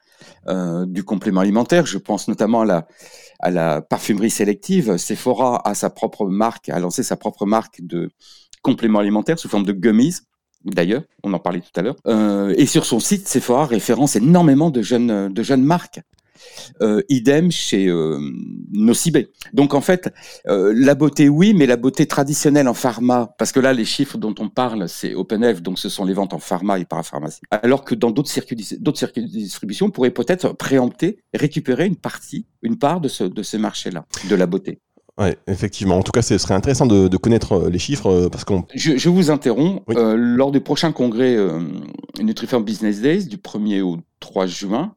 euh, 0.47 0.85
du 0.85 1.03
complément 1.03 1.41
alimentaire. 1.41 1.85
Je 1.87 1.97
pense 1.97 2.27
notamment 2.27 2.61
à 2.61 3.51
la, 3.51 3.81
parfumerie 3.81 4.29
sélective. 4.29 4.97
Sephora 4.97 5.67
a 5.67 5.73
sa 5.73 5.89
propre 5.89 6.27
marque, 6.27 6.69
a 6.69 6.79
lancé 6.79 7.01
sa 7.01 7.15
propre 7.15 7.45
marque 7.45 7.81
de 7.81 8.09
complément 8.61 8.99
alimentaire 8.99 9.39
sous 9.39 9.49
forme 9.49 9.65
de 9.65 9.73
gummies. 9.73 10.17
D'ailleurs, 10.63 11.03
on 11.23 11.33
en 11.33 11.39
parlait 11.39 11.61
tout 11.61 11.79
à 11.79 11.81
l'heure. 11.81 11.95
Euh, 12.07 12.53
et 12.57 12.65
sur 12.65 12.85
son 12.85 12.99
site, 12.99 13.27
Sephora 13.27 13.65
référence 13.65 14.15
énormément 14.15 14.69
de 14.69 14.81
jeunes 14.81 15.63
marques. 15.63 16.01
Euh, 16.81 17.01
idem 17.09 17.51
chez 17.51 17.87
euh, 17.87 18.19
Nocibé. 18.71 19.29
Donc 19.53 19.73
en 19.73 19.81
fait, 19.81 20.13
euh, 20.47 20.73
la 20.75 20.95
beauté 20.95 21.29
oui, 21.29 21.53
mais 21.53 21.65
la 21.65 21.77
beauté 21.77 22.05
traditionnelle 22.05 22.67
en 22.67 22.73
pharma, 22.73 23.33
parce 23.37 23.51
que 23.51 23.59
là 23.59 23.73
les 23.73 23.85
chiffres 23.85 24.17
dont 24.17 24.35
on 24.39 24.49
parle, 24.49 24.89
c'est 24.89 25.13
OpenF, 25.13 25.61
donc 25.61 25.79
ce 25.79 25.89
sont 25.89 26.05
les 26.05 26.13
ventes 26.13 26.33
en 26.33 26.39
pharma 26.39 26.79
et 26.79 26.85
parapharmacie. 26.85 27.41
Alors 27.51 27.85
que 27.85 27.95
dans 27.95 28.11
d'autres 28.11 28.29
circuits, 28.29 28.77
d'autres 28.79 28.99
circuits 28.99 29.23
de 29.23 29.27
distribution, 29.27 29.87
on 29.87 29.91
pourrait 29.91 30.11
peut-être 30.11 30.53
préempter, 30.53 31.19
récupérer 31.33 31.85
une 31.85 31.95
partie, 31.95 32.45
une 32.61 32.77
part 32.77 32.99
de 32.99 33.07
ce, 33.07 33.23
de 33.23 33.43
ce 33.43 33.57
marché-là, 33.57 34.05
de 34.29 34.35
la 34.35 34.45
beauté. 34.45 34.79
Oui, 35.17 35.29
effectivement. 35.47 35.97
En 35.97 36.03
tout 36.03 36.11
cas, 36.11 36.21
ce 36.21 36.37
serait 36.37 36.55
intéressant 36.55 36.85
de, 36.85 37.15
connaître 37.15 37.69
les 37.69 37.79
chiffres 37.79 38.27
parce 38.29 38.43
qu'on. 38.43 38.65
Je, 38.75 39.07
vous 39.07 39.31
interromps. 39.31 39.81
lors 39.87 40.51
du 40.51 40.59
prochain 40.59 40.91
congrès 40.91 41.37
Nutriform 42.19 42.65
Business 42.65 42.99
Days 42.99 43.27
du 43.27 43.37
1er 43.37 43.81
au 43.81 43.99
3 44.19 44.45
juin, 44.45 44.93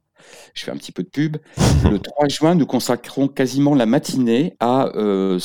je 0.54 0.64
fais 0.64 0.70
un 0.70 0.76
petit 0.76 0.92
peu 0.92 1.02
de 1.02 1.08
pub. 1.08 1.36
Le 1.84 1.98
3 1.98 2.28
juin, 2.28 2.54
nous 2.54 2.66
consacrons 2.66 3.28
quasiment 3.28 3.74
la 3.74 3.86
matinée 3.86 4.56
à, 4.60 4.88
euh, 4.96 5.38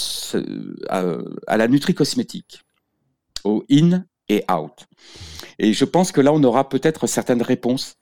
à, 0.89 1.57
la 1.57 1.67
nutri-cosmétique, 1.67 2.61
au 3.43 3.63
in 3.69 4.05
et 4.29 4.43
out. 4.51 4.87
Et 5.59 5.73
je 5.73 5.85
pense 5.85 6.11
que 6.11 6.21
là, 6.21 6.33
on 6.33 6.43
aura 6.43 6.69
peut-être 6.69 7.07
certaines 7.07 7.41
réponses 7.41 7.97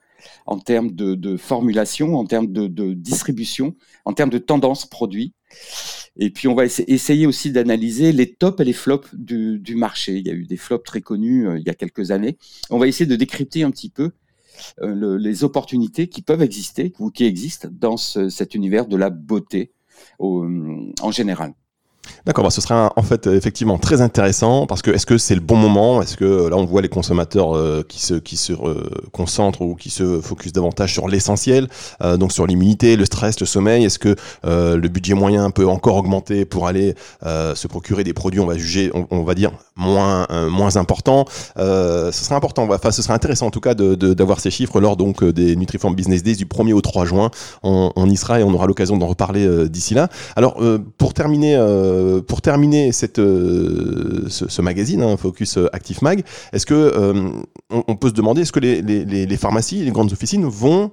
en 0.46 0.58
termes 0.58 0.92
de, 0.92 1.36
formulation, 1.36 2.16
en 2.16 2.24
termes 2.24 2.52
de, 2.52 2.94
distribution, 2.94 3.74
en 4.04 4.12
termes 4.12 4.30
de 4.30 4.38
tendance 4.38 4.86
produit. 4.86 5.34
Et 6.16 6.30
puis, 6.30 6.46
on 6.48 6.54
va 6.54 6.64
essayer 6.64 7.26
aussi 7.26 7.52
d'analyser 7.52 8.12
les 8.12 8.34
tops 8.34 8.60
et 8.60 8.64
les 8.64 8.72
flops 8.72 9.08
du, 9.14 9.58
du, 9.58 9.74
marché. 9.76 10.14
Il 10.14 10.26
y 10.26 10.30
a 10.30 10.34
eu 10.34 10.44
des 10.44 10.56
flops 10.56 10.84
très 10.84 11.00
connus 11.00 11.48
euh, 11.48 11.58
il 11.58 11.66
y 11.66 11.70
a 11.70 11.74
quelques 11.74 12.10
années. 12.10 12.36
On 12.70 12.78
va 12.78 12.86
essayer 12.86 13.06
de 13.06 13.16
décrypter 13.16 13.62
un 13.62 13.70
petit 13.70 13.88
peu 13.88 14.12
euh, 14.80 15.18
les 15.18 15.44
opportunités 15.44 16.08
qui 16.08 16.22
peuvent 16.22 16.42
exister 16.42 16.92
ou 16.98 17.10
qui 17.10 17.24
existent 17.24 17.68
dans 17.70 17.96
cet 17.96 18.54
univers 18.54 18.86
de 18.86 18.96
la 18.96 19.10
beauté 19.10 19.72
en 20.18 21.10
général. 21.10 21.54
D'accord, 22.24 22.44
bah 22.44 22.50
ce 22.50 22.60
serait 22.60 22.88
en 22.94 23.02
fait 23.02 23.26
effectivement 23.26 23.78
très 23.78 24.00
intéressant 24.00 24.66
parce 24.66 24.80
que 24.80 24.92
est-ce 24.92 25.06
que 25.06 25.18
c'est 25.18 25.34
le 25.34 25.40
bon 25.40 25.56
moment? 25.56 26.02
Est-ce 26.02 26.16
que 26.16 26.48
là 26.48 26.56
on 26.56 26.64
voit 26.64 26.80
les 26.80 26.88
consommateurs 26.88 27.56
euh, 27.56 27.84
qui 27.88 28.00
se 28.00 28.14
qui 28.14 28.36
se 28.36 28.52
euh, 28.52 28.88
concentrent 29.12 29.62
ou 29.62 29.74
qui 29.74 29.90
se 29.90 30.20
focusent 30.20 30.52
davantage 30.52 30.92
sur 30.92 31.08
l'essentiel, 31.08 31.68
euh, 32.02 32.16
donc 32.16 32.32
sur 32.32 32.46
l'immunité, 32.46 32.94
le 32.94 33.04
stress, 33.06 33.40
le 33.40 33.46
sommeil? 33.46 33.84
Est-ce 33.84 33.98
que 33.98 34.14
le 34.44 34.88
budget 34.88 35.14
moyen 35.14 35.50
peut 35.50 35.66
encore 35.66 35.96
augmenter 35.96 36.44
pour 36.44 36.66
aller 36.66 36.94
se 37.22 37.66
procurer 37.66 38.04
des 38.04 38.12
produits, 38.12 38.40
on 38.40 38.46
va 38.46 38.56
juger, 38.56 38.92
on, 39.10 39.22
va 39.22 39.34
dire 39.34 39.52
moins 39.76 40.26
moins 40.48 40.76
importants? 40.76 41.24
Ce 41.56 42.10
serait 42.12 42.34
important, 42.34 42.68
enfin 42.70 42.90
ce 42.90 43.02
serait 43.02 43.14
intéressant 43.14 43.46
en 43.46 43.50
tout 43.50 43.60
cas 43.60 43.74
d'avoir 43.74 43.96
de, 43.96 44.14
d'avoir 44.14 44.40
ces 44.40 44.50
chiffres 44.50 44.80
lors 44.80 44.96
donc 44.96 45.24
des 45.24 45.56
Nutriform 45.56 45.94
Business 45.94 46.22
Days 46.22 46.36
du 46.36 46.46
1er 46.46 46.72
au 46.72 46.80
3 46.80 47.04
juin. 47.04 47.30
On, 47.62 47.92
on 47.96 48.08
y 48.08 48.16
sera 48.16 48.40
et 48.40 48.44
on 48.44 48.54
aura 48.54 48.66
l'occasion 48.66 48.96
d'en 48.96 49.06
reparler 49.08 49.68
d'ici 49.68 49.94
là. 49.94 50.08
Alors 50.36 50.60
pour 50.98 51.14
terminer 51.14 51.56
euh, 51.92 52.22
pour 52.22 52.42
terminer 52.42 52.92
cette, 52.92 53.18
euh, 53.18 54.26
ce, 54.28 54.62
magazine, 54.62 55.02
hein, 55.02 55.16
Focus 55.16 55.58
Active 55.72 56.02
Mag, 56.02 56.24
est-ce 56.52 56.66
que 56.66 56.74
euh, 56.74 57.30
on, 57.70 57.96
peut 57.96 58.08
se 58.08 58.14
demander 58.14 58.42
est-ce 58.42 58.52
que 58.52 58.60
les, 58.60 59.36
pharmacies, 59.36 59.84
les 59.84 59.90
grandes 59.90 60.12
officines 60.12 60.44
vont 60.44 60.92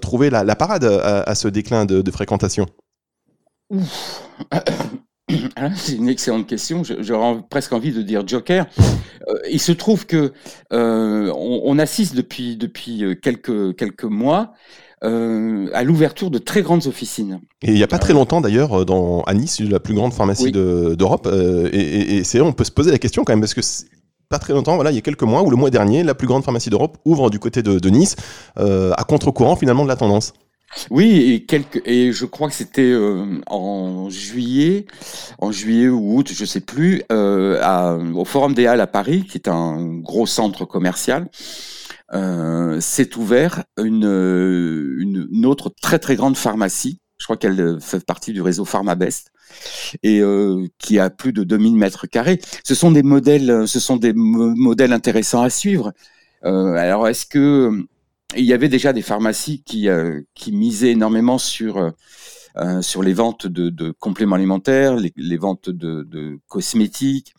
trouver 0.00 0.30
la, 0.30 0.56
parade 0.56 0.84
à, 0.84 1.34
ce 1.34 1.48
déclin 1.48 1.84
de, 1.84 2.10
fréquentation? 2.10 2.66
Ah, 5.56 5.70
c'est 5.74 5.96
une 5.96 6.08
excellente 6.08 6.46
question. 6.46 6.84
J'aurais 6.84 7.42
presque 7.50 7.72
envie 7.72 7.90
de 7.90 8.00
dire 8.00 8.22
Joker. 8.24 8.64
il 9.50 9.58
se 9.58 9.72
trouve 9.72 10.06
que 10.06 10.32
on, 10.70 11.78
assiste 11.80 12.14
depuis 12.14 12.56
depuis 12.56 13.02
quelques 13.20 13.74
quelques 13.74 14.04
mois 14.04 14.52
euh, 15.04 15.68
à 15.74 15.84
l'ouverture 15.84 16.30
de 16.30 16.38
très 16.38 16.62
grandes 16.62 16.86
officines. 16.86 17.40
Et 17.60 17.68
il 17.68 17.74
n'y 17.74 17.82
a 17.82 17.86
pas 17.86 17.98
très 17.98 18.14
longtemps 18.14 18.40
d'ailleurs, 18.40 18.80
euh, 18.80 18.84
dans, 18.86 19.20
à 19.24 19.34
Nice, 19.34 19.60
la 19.60 19.78
plus 19.78 19.92
grande 19.92 20.14
pharmacie 20.14 20.52
d'Europe. 20.52 21.28
Euh, 21.30 21.68
et, 21.70 22.24
c'est 22.24 22.40
on 22.40 22.54
peut 22.54 22.64
se 22.64 22.70
poser 22.70 22.92
la 22.92 22.98
question 22.98 23.22
quand 23.22 23.34
même, 23.34 23.40
parce 23.40 23.52
que 23.52 23.60
pas 24.30 24.38
très 24.38 24.54
longtemps, 24.54 24.74
voilà, 24.76 24.92
il 24.92 24.94
y 24.94 24.98
a 24.98 25.02
quelques 25.02 25.24
mois, 25.24 25.42
ou 25.42 25.50
le 25.50 25.56
mois 25.56 25.68
dernier, 25.68 26.02
la 26.02 26.14
plus 26.14 26.26
grande 26.26 26.44
pharmacie 26.44 26.70
d'Europe 26.70 26.96
ouvre 27.04 27.28
du 27.28 27.38
côté 27.38 27.62
de, 27.62 27.90
Nice, 27.90 28.16
à 28.56 29.04
contre-courant 29.06 29.54
finalement 29.54 29.84
de 29.84 29.88
la 29.88 29.96
tendance. 29.96 30.32
Oui, 30.90 31.30
et, 31.30 31.44
quelques, 31.44 31.82
et 31.84 32.12
je 32.12 32.24
crois 32.24 32.48
que 32.48 32.54
c'était 32.54 32.94
en 33.46 34.08
juillet, 34.08 34.86
en 35.38 35.52
juillet 35.52 35.88
ou 35.88 36.16
août, 36.16 36.30
je 36.32 36.44
sais 36.46 36.60
plus, 36.60 37.02
au 37.10 38.24
Forum 38.24 38.54
des 38.54 38.66
Halles 38.66 38.80
à 38.80 38.86
Paris, 38.86 39.26
qui 39.30 39.36
est 39.36 39.48
un 39.48 39.98
gros 39.98 40.26
centre 40.26 40.64
commercial 40.64 41.28
euh, 42.12 42.80
s'est 42.80 43.16
ouvert 43.16 43.64
une, 43.78 44.04
une, 45.30 45.46
autre 45.46 45.72
très 45.80 45.98
très 45.98 46.16
grande 46.16 46.36
pharmacie. 46.36 47.00
Je 47.18 47.24
crois 47.24 47.36
qu'elle 47.36 47.78
fait 47.80 48.04
partie 48.04 48.32
du 48.32 48.42
réseau 48.42 48.64
PharmaBest 48.64 49.32
et 50.02 50.20
euh, 50.20 50.66
qui 50.78 50.98
a 50.98 51.08
plus 51.10 51.32
de 51.32 51.44
2000 51.44 51.76
mètres 51.76 52.06
carrés. 52.06 52.40
Ce 52.64 52.74
sont 52.74 52.90
des 52.90 53.02
modèles, 53.02 53.66
ce 53.66 53.80
sont 53.80 53.98
intéressants 54.92 55.42
à 55.42 55.50
suivre. 55.50 55.92
Euh, 56.44 56.74
alors, 56.74 57.08
est-ce 57.08 57.26
que 57.26 57.86
il 58.36 58.44
y 58.44 58.52
avait 58.52 58.68
déjà 58.68 58.92
des 58.92 59.02
pharmacies 59.02 59.62
qui, 59.62 59.88
euh, 59.88 60.20
misaient 60.48 60.90
énormément 60.90 61.38
sur 61.38 61.78
euh, 62.56 62.80
les 63.02 63.12
ventes 63.12 63.46
de, 63.46 63.90
compléments 63.92 64.36
alimentaires, 64.36 64.96
les, 64.96 65.36
ventes 65.36 65.70
de, 65.70 66.38
cosmétiques, 66.48 67.34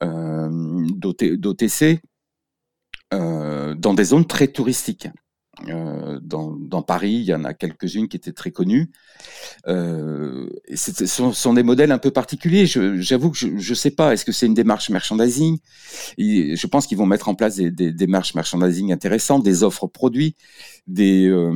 d'OTC, 0.00 1.82
euh, 1.82 1.96
dans 3.10 3.94
des 3.94 4.04
zones 4.04 4.26
très 4.26 4.48
touristiques. 4.48 5.08
euh, 5.68 6.18
dans, 6.22 6.82
Paris, 6.82 7.12
il 7.12 7.24
y 7.24 7.34
en 7.34 7.44
a 7.44 7.54
quelques-unes 7.54 8.08
qui 8.08 8.16
étaient 8.16 8.32
très 8.32 8.50
connues. 8.50 8.90
Euh, 9.66 10.48
ce 10.74 11.06
sont, 11.06 11.54
des 11.54 11.62
modèles 11.62 11.92
un 11.92 11.98
peu 11.98 12.10
particuliers. 12.10 12.66
J'avoue 12.66 13.30
que 13.30 13.38
je 13.38 13.48
ne 13.48 13.74
sais 13.74 13.90
pas. 13.90 14.12
Est-ce 14.12 14.24
que 14.24 14.32
c'est 14.32 14.46
une 14.46 14.54
démarche 14.54 14.90
merchandising? 14.90 15.58
Je 16.18 16.66
pense 16.66 16.86
qu'ils 16.86 16.98
vont 16.98 17.06
mettre 17.06 17.28
en 17.28 17.34
place 17.34 17.56
des, 17.56 17.70
démarches 17.92 18.34
merchandising 18.34 18.92
intéressantes, 18.92 19.42
des 19.42 19.62
offres 19.62 19.86
produits, 19.86 20.36
des, 20.86 21.26
euh, 21.26 21.50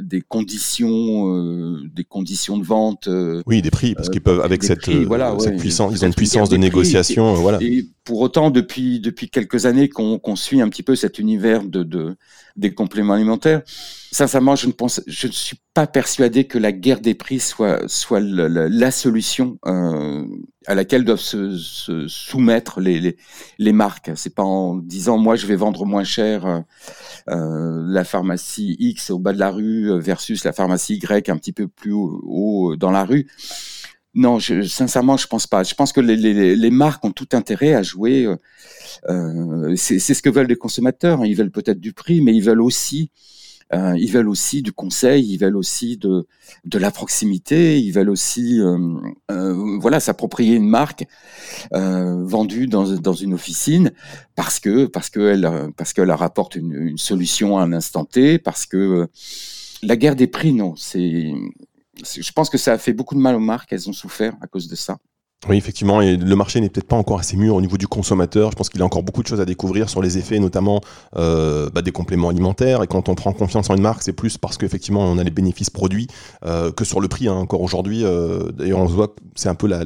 des 0.00 0.20
conditions, 0.20 1.34
euh, 1.34 1.80
des 1.92 2.04
conditions 2.04 2.58
de 2.58 2.64
vente. 2.64 3.08
Euh, 3.08 3.42
oui, 3.46 3.62
des 3.62 3.70
prix, 3.70 3.94
parce 3.94 4.08
qu'ils 4.08 4.20
peuvent 4.20 4.40
avec 4.40 4.62
cette, 4.64 4.88
voilà, 4.88 5.34
cette 5.38 5.58
puissance, 5.58 5.92
ils 5.94 6.04
ont 6.04 6.08
une 6.08 6.14
puissance 6.14 6.48
de 6.48 6.56
négociation. 6.56 7.34
voilà. 7.34 7.58
Et 7.60 7.86
pour 8.04 8.20
autant, 8.20 8.50
depuis 8.50 9.00
depuis 9.00 9.30
quelques 9.30 9.66
années 9.66 9.88
qu'on 9.88 10.18
qu'on 10.18 10.36
suit 10.36 10.60
un 10.60 10.68
petit 10.68 10.82
peu 10.82 10.96
cet 10.96 11.18
univers 11.18 11.64
de, 11.64 11.82
de 11.82 12.16
des 12.56 12.74
compléments 12.74 13.14
alimentaires. 13.14 13.62
Sincèrement, 14.10 14.56
je 14.56 14.66
ne 14.66 14.72
pense, 14.72 15.00
je 15.06 15.26
ne 15.26 15.32
suis 15.32 15.58
pas 15.74 15.86
persuadé 15.86 16.44
que 16.44 16.58
la 16.58 16.72
guerre 16.72 17.00
des 17.00 17.14
prix 17.14 17.40
soit 17.40 17.88
soit 17.88 18.20
la, 18.20 18.48
la, 18.68 18.90
solution 18.90 19.58
euh, 19.66 20.26
à 20.66 20.74
laquelle 20.74 21.04
doivent 21.04 21.20
se, 21.20 22.06
soumettre 22.08 22.80
les, 22.80 23.00
les, 23.00 23.16
les 23.58 23.72
marques. 23.72 24.10
C'est 24.16 24.34
pas 24.34 24.42
en 24.42 24.76
disant 24.76 25.18
moi 25.18 25.36
je 25.36 25.46
vais 25.46 25.56
vendre 25.56 25.84
moins 25.86 26.04
cher 26.04 26.46
euh, 26.46 26.60
euh 27.28 27.82
la 27.86 28.04
pharmacie 28.04 28.76
X 28.78 29.10
au 29.10 29.18
bas 29.18 29.32
de 29.32 29.38
la 29.38 29.50
rue 29.50 29.98
versus 30.00 30.44
la 30.44 30.52
pharmacie 30.52 30.94
Y 30.94 31.28
un 31.28 31.36
petit 31.36 31.52
peu 31.52 31.68
plus 31.68 31.92
haut, 31.92 32.76
dans 32.76 32.90
la 32.90 33.04
rue. 33.04 33.28
Non, 34.14 34.38
sincèrement, 34.40 35.16
je 35.16 35.26
pense 35.26 35.46
pas. 35.46 35.62
Je 35.62 35.74
pense 35.74 35.92
que 35.92 36.00
les, 36.00 36.70
marques 36.70 37.04
ont 37.04 37.12
tout 37.12 37.28
intérêt 37.32 37.74
à 37.74 37.82
jouer. 37.82 38.26
Euh, 38.26 38.36
euh 39.08 39.74
c'est 39.76 39.98
ce 39.98 40.22
que 40.22 40.28
veulent 40.28 40.48
les 40.48 40.56
consommateurs. 40.56 41.24
Ils 41.24 41.34
veulent 41.34 41.50
peut-être 41.50 41.80
du 41.80 41.94
prix, 41.94 42.20
mais 42.20 42.34
ils 42.34 42.42
veulent 42.42 42.60
aussi, 42.60 43.10
euh, 43.72 43.96
ils 43.98 44.10
veulent 44.10 44.28
aussi 44.28 44.62
du 44.62 44.72
conseil. 44.72 45.24
Ils 45.32 45.38
veulent 45.38 45.56
aussi 45.56 45.96
de 45.96 46.26
de 46.64 46.78
la 46.78 46.90
proximité. 46.90 47.80
Ils 47.80 47.92
veulent 47.92 48.10
aussi, 48.10 48.60
euh, 48.60 48.78
euh 49.30 49.78
voilà, 49.80 50.00
s'approprier 50.00 50.56
une 50.56 50.68
marque 50.68 51.04
vendue 51.72 52.66
dans 52.66 52.96
dans 52.96 53.14
une 53.14 53.34
officine 53.34 53.92
parce 54.36 54.60
que 54.60 54.86
parce 54.86 55.10
que 55.10 55.20
elle 55.20 55.72
parce 55.76 55.92
qu'elle 55.92 56.08
leur 56.08 56.22
apporte 56.22 56.56
une, 56.56 56.72
une 56.72 56.98
solution 56.98 57.58
à 57.58 57.62
un 57.62 57.72
instant 57.72 58.04
T. 58.04 58.38
Parce 58.38 58.66
que 58.66 59.08
la 59.82 59.96
guerre 59.96 60.16
des 60.16 60.26
prix, 60.26 60.52
non, 60.52 60.74
c'est 60.76 61.32
je 62.04 62.32
pense 62.32 62.50
que 62.50 62.58
ça 62.58 62.72
a 62.72 62.78
fait 62.78 62.92
beaucoup 62.92 63.14
de 63.14 63.20
mal 63.20 63.34
aux 63.34 63.40
marques, 63.40 63.72
elles 63.72 63.88
ont 63.88 63.92
souffert 63.92 64.34
à 64.40 64.46
cause 64.46 64.68
de 64.68 64.74
ça. 64.74 64.98
Oui, 65.48 65.56
effectivement, 65.56 66.00
et 66.00 66.16
le 66.16 66.36
marché 66.36 66.60
n'est 66.60 66.68
peut-être 66.68 66.86
pas 66.86 66.94
encore 66.94 67.18
assez 67.18 67.36
mûr 67.36 67.56
au 67.56 67.60
niveau 67.60 67.76
du 67.76 67.88
consommateur. 67.88 68.52
Je 68.52 68.56
pense 68.56 68.68
qu'il 68.68 68.80
a 68.80 68.84
encore 68.84 69.02
beaucoup 69.02 69.24
de 69.24 69.26
choses 69.26 69.40
à 69.40 69.44
découvrir 69.44 69.90
sur 69.90 70.00
les 70.00 70.16
effets, 70.16 70.38
notamment 70.38 70.80
euh, 71.16 71.68
bah, 71.70 71.82
des 71.82 71.90
compléments 71.90 72.28
alimentaires. 72.28 72.84
Et 72.84 72.86
quand 72.86 73.08
on 73.08 73.16
prend 73.16 73.32
confiance 73.32 73.68
en 73.68 73.74
une 73.74 73.82
marque, 73.82 74.04
c'est 74.04 74.12
plus 74.12 74.38
parce 74.38 74.56
qu'effectivement 74.56 75.00
on 75.00 75.18
a 75.18 75.24
les 75.24 75.32
bénéfices 75.32 75.70
produits 75.70 76.06
euh, 76.44 76.70
que 76.70 76.84
sur 76.84 77.00
le 77.00 77.08
prix. 77.08 77.26
Hein, 77.26 77.34
encore 77.34 77.60
aujourd'hui, 77.60 78.04
euh, 78.04 78.52
d'ailleurs, 78.52 78.78
on 78.78 78.88
se 78.88 78.92
voit, 78.92 79.16
c'est 79.34 79.48
un 79.48 79.56
peu 79.56 79.66
la, 79.66 79.82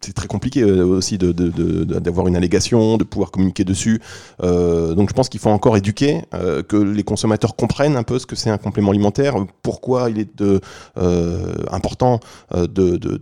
c'est 0.00 0.12
très 0.12 0.26
compliqué 0.28 0.62
euh, 0.62 0.84
aussi 0.84 1.18
d'avoir 1.18 1.40
de, 1.40 2.00
de, 2.10 2.28
une 2.28 2.36
allégation, 2.36 2.96
de 2.96 3.04
pouvoir 3.04 3.30
communiquer 3.30 3.64
dessus. 3.64 4.00
Euh, 4.42 4.94
donc 4.94 5.08
je 5.08 5.14
pense 5.14 5.28
qu'il 5.28 5.40
faut 5.40 5.50
encore 5.50 5.76
éduquer, 5.76 6.22
euh, 6.34 6.62
que 6.62 6.76
les 6.76 7.02
consommateurs 7.02 7.56
comprennent 7.56 7.96
un 7.96 8.02
peu 8.02 8.18
ce 8.18 8.26
que 8.26 8.36
c'est 8.36 8.50
un 8.50 8.58
complément 8.58 8.90
alimentaire, 8.90 9.34
pourquoi 9.62 10.10
il 10.10 10.18
est 10.18 10.38
de, 10.38 10.60
euh, 10.98 11.54
important 11.70 12.20
euh, 12.54 12.66
de, 12.66 12.96
de, 12.96 13.18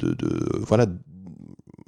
voilà 0.66 0.86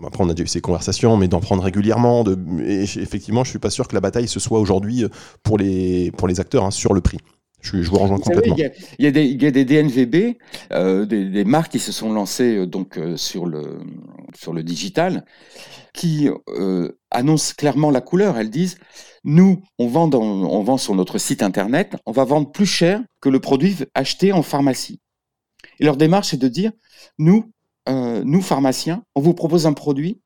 après 0.06 0.22
on 0.22 0.28
a 0.28 0.34
déjà 0.34 0.44
eu 0.44 0.48
ces 0.48 0.60
conversations, 0.60 1.16
mais 1.16 1.28
d'en 1.28 1.40
prendre 1.40 1.62
régulièrement. 1.62 2.24
De, 2.24 2.38
et 2.62 2.82
effectivement, 2.82 3.44
je 3.44 3.50
suis 3.50 3.58
pas 3.58 3.70
sûr 3.70 3.88
que 3.88 3.94
la 3.94 4.00
bataille 4.00 4.28
se 4.28 4.40
soit 4.40 4.60
aujourd'hui 4.60 5.04
pour 5.42 5.58
les, 5.58 6.10
pour 6.12 6.28
les 6.28 6.40
acteurs 6.40 6.64
hein, 6.64 6.70
sur 6.70 6.94
le 6.94 7.00
prix. 7.00 7.18
Je, 7.60 7.82
je 7.82 7.90
vous 7.90 7.98
rejoins 7.98 8.18
complètement. 8.18 8.54
Il 8.56 9.04
y, 9.04 9.08
y, 9.08 9.42
y, 9.42 9.46
a 9.46 9.50
des 9.50 9.64
DNVB, 9.64 10.36
euh, 10.72 11.04
des, 11.06 11.28
des, 11.28 11.44
marques 11.44 11.72
qui 11.72 11.80
se 11.80 11.90
sont 11.90 12.12
lancées 12.12 12.56
euh, 12.56 12.66
donc 12.66 12.96
euh, 12.96 13.16
sur 13.16 13.46
le 13.46 13.80
sur 14.34 14.52
le 14.52 14.62
digital, 14.62 15.24
qui 15.92 16.28
euh, 16.48 16.92
annoncent 17.10 17.54
clairement 17.56 17.90
la 17.90 18.00
couleur. 18.00 18.38
Elles 18.38 18.50
disent 18.50 18.78
nous, 19.24 19.60
on 19.78 19.88
vend 19.88 20.06
dans, 20.06 20.22
on 20.22 20.62
vend 20.62 20.78
sur 20.78 20.94
notre 20.94 21.18
site 21.18 21.42
internet, 21.42 21.96
on 22.06 22.12
va 22.12 22.24
vendre 22.24 22.52
plus 22.52 22.66
cher 22.66 23.00
que 23.20 23.28
le 23.28 23.40
produit 23.40 23.76
acheté 23.94 24.32
en 24.32 24.42
pharmacie. 24.42 25.00
Et 25.80 25.84
leur 25.84 25.96
démarche 25.96 26.32
est 26.34 26.38
de 26.38 26.48
dire 26.48 26.70
nous, 27.18 27.52
euh, 27.88 28.22
nous 28.24 28.42
pharmaciens, 28.42 29.02
on 29.14 29.20
vous 29.20 29.34
propose 29.34 29.66
un 29.66 29.72
produit 29.72 30.20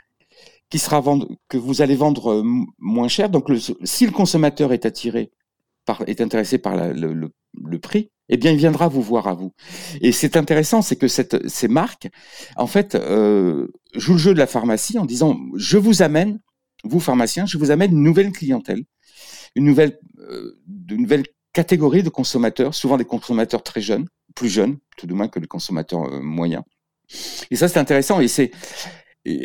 qui 0.71 0.79
sera 0.79 1.01
vendre, 1.01 1.29
que 1.49 1.59
vous 1.59 1.83
allez 1.83 1.97
vendre 1.97 2.33
euh, 2.33 2.43
moins 2.79 3.09
cher. 3.09 3.29
Donc, 3.29 3.51
si 3.85 4.07
le 4.07 4.13
consommateur 4.13 4.73
est 4.73 4.87
attiré 4.87 5.33
est 6.07 6.21
intéressé 6.21 6.59
par 6.59 6.77
le, 6.77 7.79
prix, 7.79 8.11
eh 8.29 8.37
bien, 8.37 8.53
il 8.53 8.57
viendra 8.57 8.89
vous 8.89 9.03
voir 9.03 9.27
à 9.29 9.35
vous. 9.35 9.53
Et 10.01 10.13
c'est 10.13 10.37
intéressant, 10.37 10.83
c'est 10.83 10.97
que 10.97 11.09
ces 11.09 11.69
marques, 11.69 12.09
en 12.57 12.67
fait, 12.67 12.95
euh, 12.95 13.69
jouent 13.95 14.13
le 14.13 14.19
jeu 14.19 14.35
de 14.35 14.39
la 14.39 14.47
pharmacie 14.47 14.99
en 14.99 15.05
disant, 15.05 15.39
je 15.57 15.79
vous 15.79 16.03
amène, 16.03 16.41
vous 16.85 17.01
pharmaciens, 17.01 17.47
je 17.47 17.59
vous 17.59 17.71
amène 17.71 17.93
une 17.93 18.03
nouvelle 18.03 18.33
clientèle, 18.33 18.85
une 19.55 19.65
nouvelle, 19.65 19.99
euh, 20.19 20.59
une 20.91 21.03
nouvelle 21.03 21.25
catégorie 21.53 22.03
de 22.03 22.09
consommateurs, 22.09 22.75
souvent 22.75 22.97
des 22.97 23.05
consommateurs 23.05 23.63
très 23.63 23.81
jeunes, 23.81 24.07
plus 24.35 24.49
jeunes, 24.49 24.79
tout 24.97 25.07
de 25.07 25.15
moins 25.15 25.29
que 25.29 25.39
les 25.39 25.47
consommateurs 25.47 26.05
euh, 26.05 26.21
moyens. 26.23 26.63
Et 27.51 27.57
ça, 27.57 27.69
c'est 27.69 27.79
intéressant. 27.79 28.21
Et 28.21 28.29
c'est, 28.29 28.51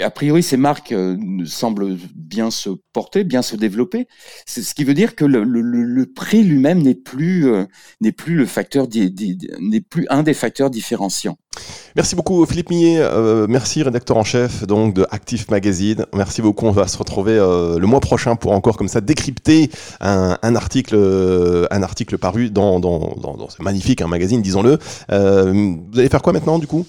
a 0.02 0.10
priori, 0.10 0.42
ces 0.42 0.58
marques 0.58 0.92
euh, 0.92 1.18
semblent 1.46 1.98
bien 2.16 2.50
se 2.50 2.70
porter, 2.94 3.24
bien 3.24 3.44
se 3.44 3.56
développer. 3.56 4.08
C'est 4.48 4.64
ce 4.64 4.74
qui 4.74 4.84
veut 4.84 4.96
dire 4.96 5.16
que 5.16 5.24
le, 5.24 6.06
prix 6.16 6.44
lui-même 6.44 6.82
n'est 6.82 6.96
plus 6.96 7.48
euh, 7.48 7.66
n'est 8.02 8.12
plus 8.12 8.36
le 8.36 8.46
facteur 8.48 8.88
n'est 8.90 9.82
plus 9.82 10.08
un 10.10 10.24
des 10.24 10.34
facteurs 10.34 10.72
différenciants. 10.72 11.38
Merci 11.96 12.16
beaucoup 12.16 12.46
Philippe 12.46 12.70
Millet, 12.70 12.98
euh, 13.00 13.46
merci 13.48 13.84
rédacteur 13.84 14.18
en 14.18 14.24
chef 14.24 14.66
donc 14.66 14.96
de 14.96 15.06
Active 15.12 15.46
Magazine. 15.52 16.06
Merci 16.14 16.42
beaucoup. 16.42 16.66
On 16.66 16.72
va 16.72 16.88
se 16.88 16.98
retrouver 16.98 17.36
le 17.36 17.86
mois 17.86 18.00
prochain 18.00 18.36
pour 18.36 18.54
encore 18.54 18.78
comme 18.78 18.88
ça 18.88 19.02
décrypter 19.02 19.70
un, 20.00 20.56
article 20.56 20.96
un 21.70 21.84
article 21.84 22.18
paru 22.18 22.50
dans 22.50 22.82
ce 23.50 23.62
magnifique 23.62 24.02
un 24.02 24.08
magazine, 24.08 24.42
disons-le. 24.42 24.80
vous 25.10 26.00
allez 26.00 26.10
faire 26.10 26.24
quoi 26.24 26.34
maintenant 26.34 26.58
du 26.58 26.66
coup? 26.66 26.86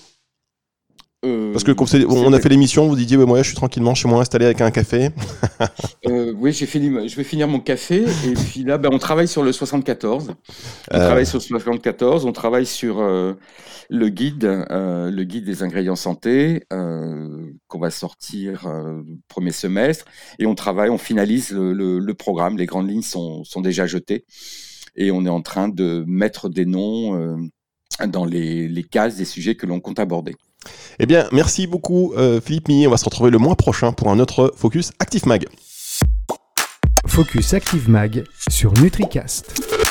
Euh, 1.24 1.52
Parce 1.52 1.64
que 1.64 1.72
quand 1.72 1.92
on 2.08 2.32
a 2.32 2.38
fait 2.38 2.48
l'émission, 2.48 2.86
vous 2.86 2.94
disiez, 2.94 3.16
ouais, 3.16 3.26
moi, 3.26 3.38
je 3.42 3.48
suis 3.48 3.56
tranquillement 3.56 3.94
chez 3.94 4.08
moi 4.08 4.20
installé 4.20 4.44
avec 4.44 4.60
un 4.60 4.70
café. 4.70 5.10
euh, 6.06 6.32
oui, 6.36 6.52
j'ai 6.52 6.66
fini, 6.66 7.08
je 7.08 7.16
vais 7.16 7.24
finir 7.24 7.48
mon 7.48 7.58
café. 7.58 8.04
Et 8.24 8.34
puis 8.34 8.62
là, 8.62 8.78
ben, 8.78 8.90
on 8.92 8.98
travaille 8.98 9.26
sur 9.26 9.42
le 9.42 9.50
74. 9.50 10.28
On 10.92 10.96
euh... 10.96 10.98
travaille 10.98 11.26
sur 11.26 11.38
le 11.38 11.42
74. 11.42 12.24
On 12.24 12.32
travaille 12.32 12.66
sur 12.66 13.00
le 13.00 14.08
guide, 14.08 14.44
le 14.70 15.24
guide 15.24 15.44
des 15.44 15.62
ingrédients 15.64 15.96
santé 15.96 16.62
qu'on 16.70 17.78
va 17.80 17.90
sortir 17.90 18.66
premier 19.26 19.52
semestre. 19.52 20.04
Et 20.38 20.46
on 20.46 20.54
travaille, 20.54 20.90
on 20.90 20.98
finalise 20.98 21.50
le, 21.50 21.72
le, 21.72 21.98
le, 21.98 22.14
programme. 22.14 22.56
Les 22.56 22.66
grandes 22.66 22.88
lignes 22.88 23.02
sont, 23.02 23.42
sont 23.42 23.60
déjà 23.60 23.86
jetées. 23.86 24.24
Et 24.94 25.10
on 25.10 25.24
est 25.26 25.30
en 25.30 25.42
train 25.42 25.68
de 25.68 26.04
mettre 26.06 26.48
des 26.48 26.64
noms 26.64 27.38
dans 28.06 28.24
les, 28.24 28.68
les 28.68 28.84
cases 28.84 29.16
des 29.16 29.24
sujets 29.24 29.56
que 29.56 29.66
l'on 29.66 29.80
compte 29.80 29.98
aborder. 29.98 30.36
Eh 30.98 31.06
bien, 31.06 31.28
merci 31.32 31.66
beaucoup 31.66 32.12
euh, 32.16 32.40
Philippe 32.40 32.68
Millet. 32.68 32.86
On 32.86 32.90
va 32.90 32.96
se 32.96 33.04
retrouver 33.04 33.30
le 33.30 33.38
mois 33.38 33.56
prochain 33.56 33.92
pour 33.92 34.10
un 34.10 34.18
autre 34.18 34.52
Focus 34.56 34.92
Active 34.98 35.26
Mag. 35.26 35.46
Focus 37.06 37.54
Active 37.54 37.88
Mag 37.88 38.24
sur 38.48 38.72
NutriCast. 38.74 39.87